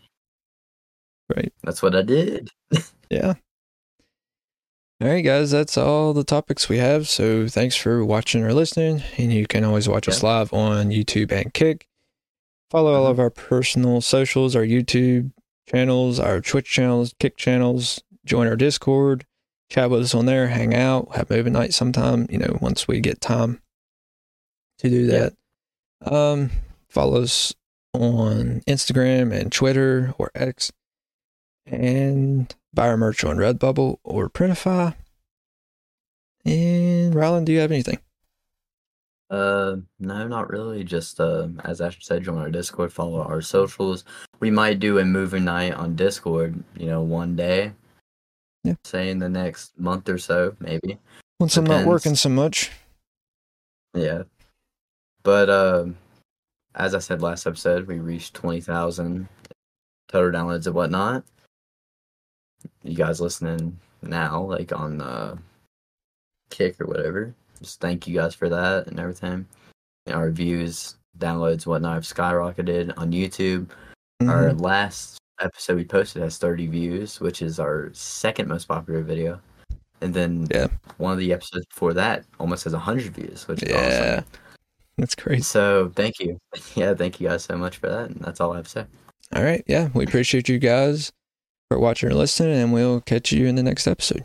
Right. 1.34 1.52
that's 1.62 1.82
what 1.82 1.94
I 1.94 2.02
did. 2.02 2.50
Yeah. 3.10 3.34
All 5.02 5.08
right, 5.08 5.22
guys, 5.22 5.50
that's 5.50 5.76
all 5.78 6.12
the 6.12 6.22
topics 6.24 6.68
we 6.68 6.76
have. 6.78 7.08
So 7.08 7.48
thanks 7.48 7.74
for 7.74 8.04
watching 8.04 8.44
or 8.44 8.52
listening. 8.52 9.02
And 9.16 9.32
you 9.32 9.46
can 9.46 9.64
always 9.64 9.88
watch 9.88 10.08
us 10.08 10.22
live 10.22 10.52
on 10.52 10.90
YouTube 10.90 11.32
and 11.32 11.52
Kick. 11.54 11.86
Follow 12.70 12.94
all 12.94 13.06
Mhm. 13.06 13.10
of 13.10 13.18
our 13.18 13.30
personal 13.30 14.00
socials, 14.00 14.54
our 14.54 14.62
YouTube 14.64 15.32
channels, 15.68 16.18
our 16.20 16.40
Twitch 16.40 16.70
channels, 16.70 17.14
Kick 17.18 17.36
channels. 17.36 18.02
Join 18.24 18.46
our 18.46 18.56
Discord. 18.56 19.26
Chat 19.68 19.90
with 19.90 20.02
us 20.02 20.14
on 20.14 20.26
there. 20.26 20.48
Hang 20.48 20.74
out. 20.74 21.14
Have 21.16 21.30
movie 21.30 21.50
night 21.50 21.74
sometime, 21.74 22.26
you 22.30 22.38
know, 22.38 22.58
once 22.60 22.86
we 22.88 23.00
get 23.00 23.20
time 23.20 23.60
to 24.78 24.88
do 24.88 25.06
that. 25.06 25.34
Um, 26.02 26.50
follow 26.88 27.22
us 27.22 27.54
on 27.92 28.62
Instagram 28.66 29.32
and 29.32 29.50
Twitter 29.52 30.14
or 30.18 30.30
X, 30.34 30.70
and 31.66 32.54
buy 32.72 32.88
our 32.88 32.96
merch 32.96 33.24
on 33.24 33.36
Redbubble 33.36 33.98
or 34.04 34.28
Printify. 34.30 34.94
And 36.44 37.14
Ryland, 37.14 37.46
do 37.46 37.52
you 37.52 37.58
have 37.60 37.72
anything? 37.72 37.98
Uh, 39.30 39.76
no, 40.00 40.26
not 40.26 40.50
really. 40.50 40.82
Just 40.82 41.20
uh, 41.20 41.48
as 41.64 41.80
Ashton 41.80 42.02
said, 42.02 42.24
join 42.24 42.38
our 42.38 42.50
Discord, 42.50 42.92
follow 42.92 43.22
our 43.22 43.40
socials. 43.40 44.04
We 44.40 44.50
might 44.50 44.80
do 44.80 44.98
a 44.98 45.04
movie 45.04 45.38
night 45.38 45.74
on 45.74 45.94
Discord. 45.94 46.62
You 46.76 46.86
know, 46.86 47.02
one 47.02 47.36
day. 47.36 47.72
Yeah. 48.64 48.74
Say 48.84 49.10
in 49.10 49.18
the 49.18 49.28
next 49.28 49.78
month 49.78 50.08
or 50.08 50.18
so, 50.18 50.54
maybe. 50.60 50.98
Once 51.38 51.56
I'm 51.56 51.64
not 51.64 51.86
working 51.86 52.16
so 52.16 52.28
much. 52.28 52.70
Yeah. 53.94 54.24
But 55.22 55.48
uh, 55.48 55.86
as 56.74 56.94
I 56.94 56.98
said 56.98 57.22
last 57.22 57.46
episode, 57.46 57.86
we 57.86 57.98
reached 57.98 58.34
twenty 58.34 58.60
thousand 58.60 59.28
total 60.08 60.30
downloads 60.30 60.66
and 60.66 60.74
whatnot. 60.74 61.24
You 62.82 62.96
guys 62.96 63.20
listening 63.20 63.78
now, 64.02 64.42
like 64.42 64.72
on 64.72 65.00
uh, 65.00 65.36
Kick 66.50 66.80
or 66.80 66.86
whatever, 66.86 67.34
just 67.62 67.80
thank 67.80 68.06
you 68.06 68.14
guys 68.16 68.34
for 68.34 68.48
that 68.48 68.86
and 68.86 68.98
everything. 68.98 69.46
Our 70.08 70.30
views, 70.30 70.96
downloads, 71.18 71.66
whatnot 71.66 71.94
have 71.94 72.04
skyrocketed 72.04 72.92
on 72.96 73.12
YouTube. 73.12 73.68
Our 74.22 74.50
Mhm. 74.50 74.60
last 74.60 75.18
episode 75.40 75.76
we 75.76 75.84
posted 75.84 76.22
has 76.22 76.38
30 76.38 76.66
views, 76.66 77.20
which 77.20 77.42
is 77.42 77.58
our 77.58 77.90
second 77.92 78.48
most 78.48 78.68
popular 78.68 79.02
video. 79.02 79.40
And 80.02 80.12
then 80.14 80.46
Yeah. 80.50 80.68
one 80.98 81.12
of 81.12 81.18
the 81.18 81.32
episodes 81.32 81.66
before 81.66 81.94
that 81.94 82.24
almost 82.38 82.64
has 82.64 82.74
100 82.74 83.14
views, 83.14 83.46
which 83.48 83.62
is 83.62 83.70
Yeah. 83.70 84.12
awesome. 84.16 84.24
That's 84.98 85.14
crazy. 85.14 85.42
So 85.42 85.92
thank 85.94 86.18
you. 86.20 86.38
Yeah, 86.74 86.94
thank 86.94 87.20
you 87.20 87.28
guys 87.28 87.44
so 87.44 87.56
much 87.56 87.78
for 87.78 87.88
that. 87.88 88.10
And 88.10 88.20
that's 88.20 88.40
all 88.40 88.52
I 88.52 88.56
have 88.56 88.66
to 88.66 88.70
say. 88.70 88.86
All 89.34 89.42
right. 89.42 89.62
Yeah. 89.66 89.88
We 89.94 90.04
appreciate 90.04 90.48
you 90.48 90.58
guys 90.58 91.12
for 91.70 91.78
watching 91.78 92.10
and 92.10 92.18
listening, 92.18 92.60
and 92.60 92.72
we'll 92.72 93.00
catch 93.00 93.32
you 93.32 93.46
in 93.46 93.54
the 93.54 93.62
next 93.62 93.86
episode. 93.86 94.24